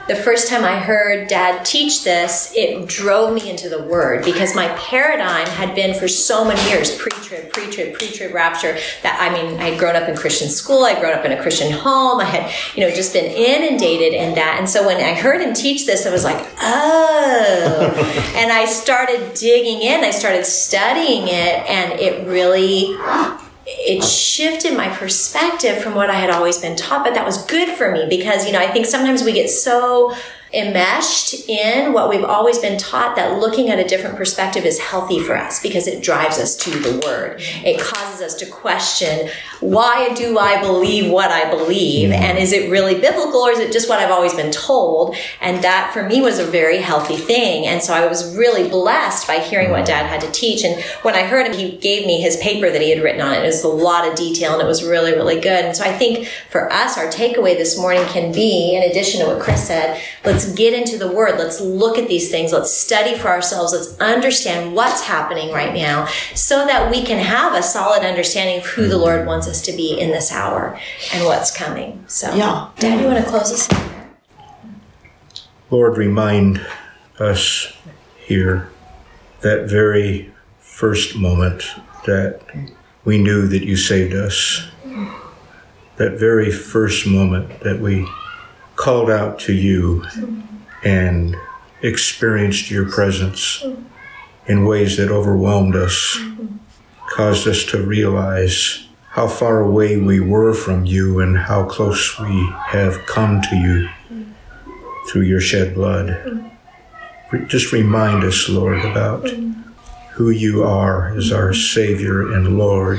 the 0.08 0.14
first 0.14 0.48
time 0.48 0.64
I 0.64 0.78
heard 0.78 1.28
dad 1.28 1.64
teach 1.64 2.04
this, 2.04 2.52
it 2.54 2.86
drove 2.88 3.34
me 3.34 3.50
into 3.50 3.68
the 3.68 3.82
word 3.82 4.24
because 4.24 4.54
my 4.54 4.68
paradigm 4.78 5.46
had 5.48 5.74
been 5.74 5.98
for 5.98 6.06
so 6.06 6.44
many 6.44 6.62
years 6.70 6.96
pre 6.96 7.10
trib, 7.10 7.52
pre 7.52 7.68
trib, 7.70 7.94
pre 7.94 8.08
trib 8.08 8.32
rapture 8.32 8.78
that 9.02 9.18
I 9.20 9.34
mean, 9.34 9.58
I 9.58 9.70
had 9.70 9.78
grown 9.80 9.96
up 9.96 10.08
in 10.08 10.14
Christian 10.16 10.48
school, 10.48 10.84
I'd 10.84 11.00
grown 11.00 11.18
up 11.18 11.24
in 11.24 11.32
a 11.32 11.42
Christian 11.42 11.72
home, 11.72 12.20
I 12.20 12.24
had, 12.24 12.76
you 12.76 12.86
know, 12.86 12.94
just 12.94 13.12
been 13.12 13.24
inundated 13.24 14.14
in 14.14 14.36
that. 14.36 14.56
And 14.58 14.68
so 14.68 14.86
when 14.86 14.98
I 14.98 15.14
heard 15.14 15.40
him 15.40 15.52
teach 15.52 15.86
this, 15.86 16.06
I 16.06 16.10
was 16.10 16.22
like, 16.22 16.46
oh. 16.60 18.32
and 18.36 18.52
I 18.52 18.64
started 18.66 19.34
digging 19.34 19.82
in, 19.82 20.04
I 20.04 20.10
started 20.12 20.46
studying 20.46 21.24
it, 21.26 21.68
and 21.68 21.98
it 21.98 22.26
really 22.28 22.94
it 23.66 24.04
shifted 24.04 24.76
my 24.76 24.88
perspective 24.88 25.82
from 25.82 25.94
what 25.94 26.08
I 26.08 26.14
had 26.14 26.30
always 26.30 26.58
been 26.58 26.76
taught, 26.76 27.04
but 27.04 27.14
that 27.14 27.26
was 27.26 27.44
good 27.46 27.68
for 27.76 27.90
me 27.90 28.06
because, 28.08 28.46
you 28.46 28.52
know, 28.52 28.60
I 28.60 28.68
think 28.68 28.86
sometimes 28.86 29.24
we 29.24 29.32
get 29.32 29.50
so 29.50 30.14
enmeshed 30.52 31.48
in 31.48 31.92
what 31.92 32.08
we've 32.08 32.24
always 32.24 32.58
been 32.58 32.78
taught 32.78 33.16
that 33.16 33.38
looking 33.38 33.68
at 33.68 33.78
a 33.78 33.84
different 33.84 34.16
perspective 34.16 34.64
is 34.64 34.78
healthy 34.78 35.20
for 35.20 35.36
us 35.36 35.60
because 35.60 35.86
it 35.86 36.02
drives 36.02 36.38
us 36.38 36.56
to 36.56 36.70
the 36.70 37.02
word. 37.04 37.40
It 37.64 37.80
causes 37.80 38.22
us 38.22 38.34
to 38.36 38.46
question 38.46 39.28
why 39.60 40.12
do 40.14 40.38
I 40.38 40.60
believe 40.60 41.10
what 41.10 41.30
I 41.30 41.50
believe 41.50 42.10
mm-hmm. 42.10 42.22
and 42.22 42.38
is 42.38 42.52
it 42.52 42.70
really 42.70 43.00
biblical 43.00 43.40
or 43.40 43.50
is 43.50 43.58
it 43.58 43.72
just 43.72 43.88
what 43.88 43.98
I've 43.98 44.10
always 44.10 44.34
been 44.34 44.52
told? 44.52 45.16
And 45.40 45.64
that 45.64 45.90
for 45.92 46.02
me 46.02 46.20
was 46.20 46.38
a 46.38 46.44
very 46.44 46.78
healthy 46.78 47.16
thing. 47.16 47.66
And 47.66 47.82
so 47.82 47.94
I 47.94 48.06
was 48.06 48.36
really 48.36 48.68
blessed 48.68 49.26
by 49.26 49.38
hearing 49.38 49.70
what 49.70 49.86
dad 49.86 50.06
had 50.06 50.20
to 50.20 50.30
teach. 50.30 50.62
And 50.64 50.82
when 51.02 51.14
I 51.14 51.22
heard 51.22 51.46
him, 51.46 51.54
he 51.54 51.76
gave 51.78 52.06
me 52.06 52.20
his 52.20 52.36
paper 52.36 52.70
that 52.70 52.80
he 52.80 52.90
had 52.90 53.02
written 53.02 53.20
on 53.20 53.34
it. 53.34 53.42
It 53.42 53.46
was 53.46 53.64
a 53.64 53.68
lot 53.68 54.06
of 54.06 54.14
detail 54.14 54.52
and 54.52 54.62
it 54.62 54.66
was 54.66 54.84
really, 54.84 55.12
really 55.12 55.40
good. 55.40 55.64
And 55.64 55.76
so 55.76 55.84
I 55.84 55.92
think 55.92 56.28
for 56.50 56.72
us, 56.72 56.98
our 56.98 57.06
takeaway 57.06 57.56
this 57.56 57.78
morning 57.78 58.04
can 58.06 58.32
be, 58.32 58.76
in 58.76 58.88
addition 58.88 59.20
to 59.20 59.26
what 59.26 59.40
Chris 59.40 59.66
said, 59.66 60.00
let's 60.24 60.35
get 60.44 60.74
into 60.74 60.98
the 60.98 61.10
word. 61.10 61.38
Let's 61.38 61.60
look 61.60 61.96
at 61.96 62.08
these 62.08 62.30
things. 62.30 62.52
Let's 62.52 62.70
study 62.70 63.16
for 63.16 63.28
ourselves. 63.28 63.72
Let's 63.72 63.98
understand 63.98 64.74
what's 64.74 65.02
happening 65.02 65.52
right 65.52 65.72
now 65.74 66.06
so 66.34 66.66
that 66.66 66.90
we 66.90 67.02
can 67.02 67.18
have 67.18 67.54
a 67.54 67.62
solid 67.62 68.02
understanding 68.02 68.58
of 68.58 68.66
who 68.66 68.88
the 68.88 68.98
Lord 68.98 69.26
wants 69.26 69.48
us 69.48 69.62
to 69.62 69.72
be 69.72 69.98
in 69.98 70.10
this 70.10 70.30
hour 70.30 70.78
and 71.14 71.24
what's 71.24 71.56
coming. 71.56 72.04
So, 72.06 72.34
Yeah. 72.34 72.68
Dad, 72.78 73.00
you 73.00 73.06
want 73.06 73.24
to 73.24 73.30
close 73.30 73.52
us? 73.52 73.68
Lord, 75.70 75.96
remind 75.96 76.64
us 77.18 77.72
here 78.18 78.68
that 79.40 79.68
very 79.68 80.32
first 80.58 81.16
moment 81.16 81.62
that 82.04 82.40
we 83.04 83.18
knew 83.18 83.46
that 83.48 83.64
you 83.64 83.76
saved 83.76 84.14
us, 84.14 84.68
that 85.96 86.18
very 86.18 86.50
first 86.52 87.06
moment 87.06 87.60
that 87.60 87.80
we 87.80 88.06
called 88.76 89.10
out 89.10 89.38
to 89.40 89.52
you 89.52 90.04
and 90.84 91.36
experienced 91.82 92.70
your 92.70 92.88
presence 92.88 93.64
in 94.46 94.64
ways 94.64 94.96
that 94.96 95.10
overwhelmed 95.10 95.74
us, 95.74 96.18
caused 97.10 97.48
us 97.48 97.64
to 97.64 97.82
realize 97.82 98.86
how 99.10 99.26
far 99.26 99.60
away 99.60 99.96
we 99.96 100.20
were 100.20 100.52
from 100.52 100.84
you 100.84 101.20
and 101.20 101.38
how 101.38 101.64
close 101.64 102.18
we 102.20 102.50
have 102.66 103.04
come 103.06 103.40
to 103.40 103.56
you 103.56 103.88
through 105.08 105.22
your 105.22 105.40
shed 105.40 105.74
blood. 105.74 106.52
Just 107.46 107.72
remind 107.72 108.24
us, 108.24 108.48
Lord, 108.48 108.84
about 108.84 109.28
who 110.12 110.30
you 110.30 110.62
are 110.64 111.16
as 111.16 111.32
our 111.32 111.52
Savior 111.52 112.32
and 112.32 112.58
Lord. 112.58 112.98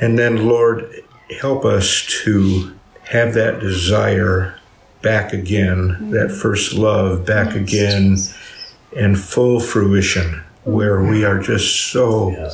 And 0.00 0.18
then, 0.18 0.48
Lord, 0.48 0.92
help 1.40 1.64
us 1.64 2.04
to 2.24 2.76
have 3.04 3.34
that 3.34 3.60
desire 3.60 4.58
back 5.02 5.32
again, 5.32 6.10
that 6.10 6.28
mm-hmm. 6.28 6.40
first 6.40 6.74
love 6.74 7.26
back 7.26 7.54
again 7.54 8.16
in 8.92 9.16
full 9.16 9.60
fruition, 9.60 10.42
where 10.64 11.02
we 11.02 11.24
are 11.24 11.36
mm-hmm. 11.36 11.52
just 11.52 11.90
so 11.90 12.50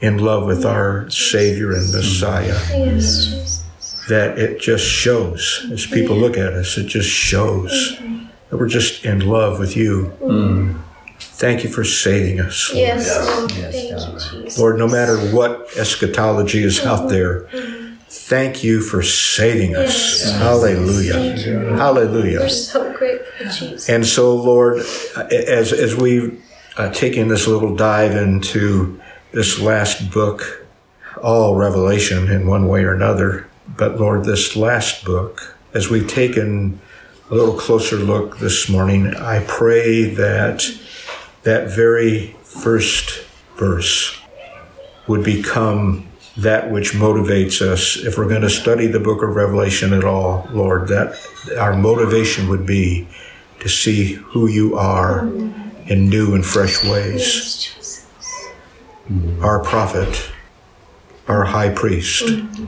in 0.00 0.18
love 0.18 0.46
with 0.46 0.64
our 0.64 1.08
Savior 1.10 1.72
and 1.72 1.92
Messiah. 1.92 2.58
Yes, 2.70 3.64
that 4.08 4.38
it 4.38 4.60
just 4.60 4.84
shows 4.84 5.66
as 5.70 5.86
people 5.86 6.16
look 6.16 6.36
at 6.36 6.52
us 6.52 6.76
it 6.76 6.88
just 6.88 7.08
shows 7.08 7.96
mm-hmm. 7.96 8.26
that 8.48 8.56
we're 8.56 8.66
just 8.66 9.04
in 9.04 9.20
love 9.20 9.60
with 9.60 9.76
you. 9.76 10.12
Thank 11.20 11.64
you 11.64 11.70
for 11.70 11.84
saving 11.84 12.40
us 12.40 12.70
Lord. 12.70 12.86
Yes, 12.86 13.26
Lord. 13.26 13.52
Yes, 13.52 13.72
Thank 13.72 13.90
God. 13.92 14.12
you, 14.12 14.42
Jesus. 14.42 14.58
lord 14.58 14.78
no 14.78 14.86
matter 14.86 15.16
what 15.34 15.66
eschatology 15.78 16.62
is 16.62 16.84
out 16.84 17.08
there 17.08 17.48
thank 18.30 18.62
you 18.62 18.80
for 18.80 19.02
saving 19.02 19.74
us. 19.74 20.30
Hallelujah. 20.30 21.36
Hallelujah. 21.76 22.38
We're 22.38 22.48
so 22.48 22.92
grateful, 22.96 23.46
Jesus. 23.46 23.88
and 23.88 24.06
so, 24.06 24.36
Lord, 24.36 24.78
as 25.32 25.72
as 25.72 25.96
we've 25.96 26.40
uh, 26.76 26.90
taken 26.92 27.26
this 27.26 27.48
little 27.48 27.74
dive 27.74 28.12
into 28.12 29.00
this 29.32 29.60
last 29.60 30.12
book, 30.12 30.64
all 31.20 31.56
Revelation 31.56 32.30
in 32.30 32.46
one 32.46 32.68
way 32.68 32.84
or 32.84 32.94
another, 32.94 33.48
but 33.76 33.98
Lord, 33.98 34.24
this 34.24 34.54
last 34.54 35.04
book, 35.04 35.56
as 35.74 35.90
we've 35.90 36.08
taken 36.08 36.80
a 37.30 37.34
little 37.34 37.58
closer 37.58 37.96
look 37.96 38.38
this 38.38 38.68
morning, 38.68 39.12
I 39.16 39.44
pray 39.48 40.04
that 40.04 40.70
that 41.42 41.68
very 41.68 42.36
first 42.44 43.24
verse 43.56 44.20
would 45.08 45.24
become 45.24 46.09
that 46.42 46.70
which 46.70 46.92
motivates 46.92 47.60
us 47.60 47.96
if 47.96 48.16
we're 48.16 48.28
going 48.28 48.40
to 48.40 48.50
study 48.50 48.86
the 48.86 49.00
book 49.00 49.22
of 49.22 49.36
Revelation 49.36 49.92
at 49.92 50.04
all, 50.04 50.48
Lord, 50.52 50.88
that 50.88 51.18
our 51.58 51.76
motivation 51.76 52.48
would 52.48 52.64
be 52.64 53.06
to 53.60 53.68
see 53.68 54.12
who 54.14 54.46
you 54.48 54.76
are 54.76 55.26
in 55.86 56.08
new 56.08 56.34
and 56.34 56.44
fresh 56.44 56.82
ways. 56.84 57.66
Mm-hmm. 59.08 59.44
Our 59.44 59.62
prophet, 59.62 60.30
our 61.28 61.44
high 61.44 61.70
priest, 61.70 62.22
mm-hmm. 62.22 62.64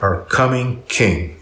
our 0.00 0.22
coming 0.22 0.84
king. 0.88 1.36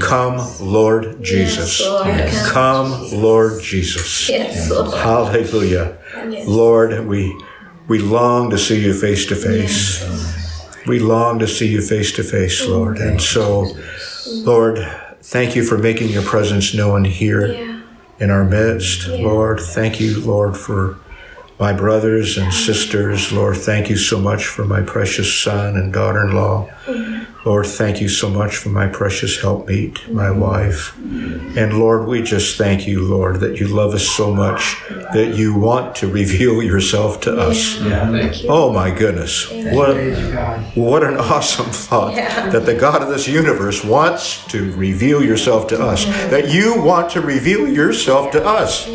Come, 0.00 0.40
Lord 0.60 1.22
Jesus. 1.22 1.80
Yes, 1.80 2.30
Lord. 2.30 2.52
Come, 2.52 3.22
Lord 3.22 3.62
Jesus. 3.62 4.28
Yes, 4.28 4.70
Lord. 4.70 4.94
Hallelujah. 4.94 5.98
Lord, 6.46 7.06
we 7.06 7.38
we 7.86 7.98
long 8.00 8.50
to 8.50 8.58
see 8.58 8.84
you 8.84 8.92
face 8.92 9.26
to 9.26 9.36
face. 9.36 10.36
We 10.88 10.98
long 10.98 11.38
to 11.40 11.46
see 11.46 11.68
you 11.68 11.82
face 11.82 12.12
to 12.12 12.22
face, 12.22 12.66
Lord. 12.66 12.96
And 12.98 13.20
so, 13.20 13.66
Lord, 14.26 14.78
thank 15.22 15.54
you 15.54 15.62
for 15.62 15.76
making 15.76 16.08
your 16.08 16.22
presence 16.22 16.72
known 16.74 17.04
here 17.04 17.46
Yeah. 17.52 17.80
in 18.20 18.30
our 18.30 18.44
midst. 18.44 19.06
Lord, 19.06 19.60
thank 19.60 20.00
you, 20.00 20.18
Lord, 20.20 20.56
for 20.56 20.96
my 21.58 21.72
brothers 21.72 22.38
and 22.38 22.52
sisters. 22.52 23.32
Lord, 23.32 23.56
thank 23.56 23.90
you 23.90 23.96
so 23.96 24.20
much 24.20 24.46
for 24.46 24.64
my 24.64 24.82
precious 24.82 25.32
son 25.42 25.76
and 25.76 25.92
daughter 25.92 26.24
in 26.26 26.34
law. 26.34 26.68
Lord, 27.44 27.66
thank 27.66 28.00
you 28.00 28.08
so 28.08 28.28
much 28.28 28.56
for 28.56 28.68
my 28.68 28.88
precious 28.88 29.40
helpmeet, 29.40 30.12
my 30.12 30.30
wife. 30.30 30.94
And 30.98 31.78
Lord, 31.78 32.06
we 32.06 32.20
just 32.22 32.58
thank 32.58 32.86
you, 32.86 33.00
Lord, 33.02 33.40
that 33.40 33.58
you 33.58 33.68
love 33.68 33.94
us 33.94 34.06
so 34.06 34.34
much 34.34 34.76
that 35.14 35.34
you 35.34 35.54
want 35.58 35.94
to 35.96 36.08
reveal 36.08 36.62
yourself 36.72 37.20
to 37.22 37.32
us. 37.38 37.80
Yeah, 37.80 38.32
Oh 38.48 38.72
my 38.72 38.90
goodness. 38.90 39.48
What, 39.50 39.96
what 40.76 41.02
an 41.04 41.16
awesome 41.16 41.66
thought 41.66 42.14
Yeah. 42.14 42.50
that 42.50 42.66
the 42.66 42.74
God 42.74 43.02
of 43.02 43.08
this 43.08 43.26
universe 43.26 43.82
wants 43.84 44.44
to 44.48 44.72
reveal 44.74 45.24
yourself 45.24 45.68
to 45.68 45.80
us, 45.82 46.04
that 46.30 46.52
you 46.52 46.82
want 46.82 47.10
to 47.12 47.20
reveal 47.22 47.66
yourself 47.66 48.30
to 48.32 48.44
us. 48.44 48.86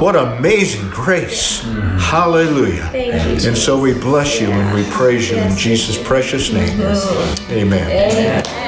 What 0.00 0.16
amazing 0.16 0.88
grace. 0.90 1.62
Mm-hmm. 1.62 2.01
Hallelujah. 2.02 2.88
Thank 2.92 3.42
you, 3.42 3.48
And 3.48 3.56
so 3.56 3.78
we 3.80 3.94
bless 3.94 4.40
you 4.40 4.50
and 4.50 4.74
we 4.74 4.84
praise 4.90 5.30
you 5.30 5.38
in 5.38 5.56
Jesus' 5.56 5.96
precious 6.02 6.52
name. 6.52 6.80
Amen. 6.80 7.90
Amen. 7.90 8.61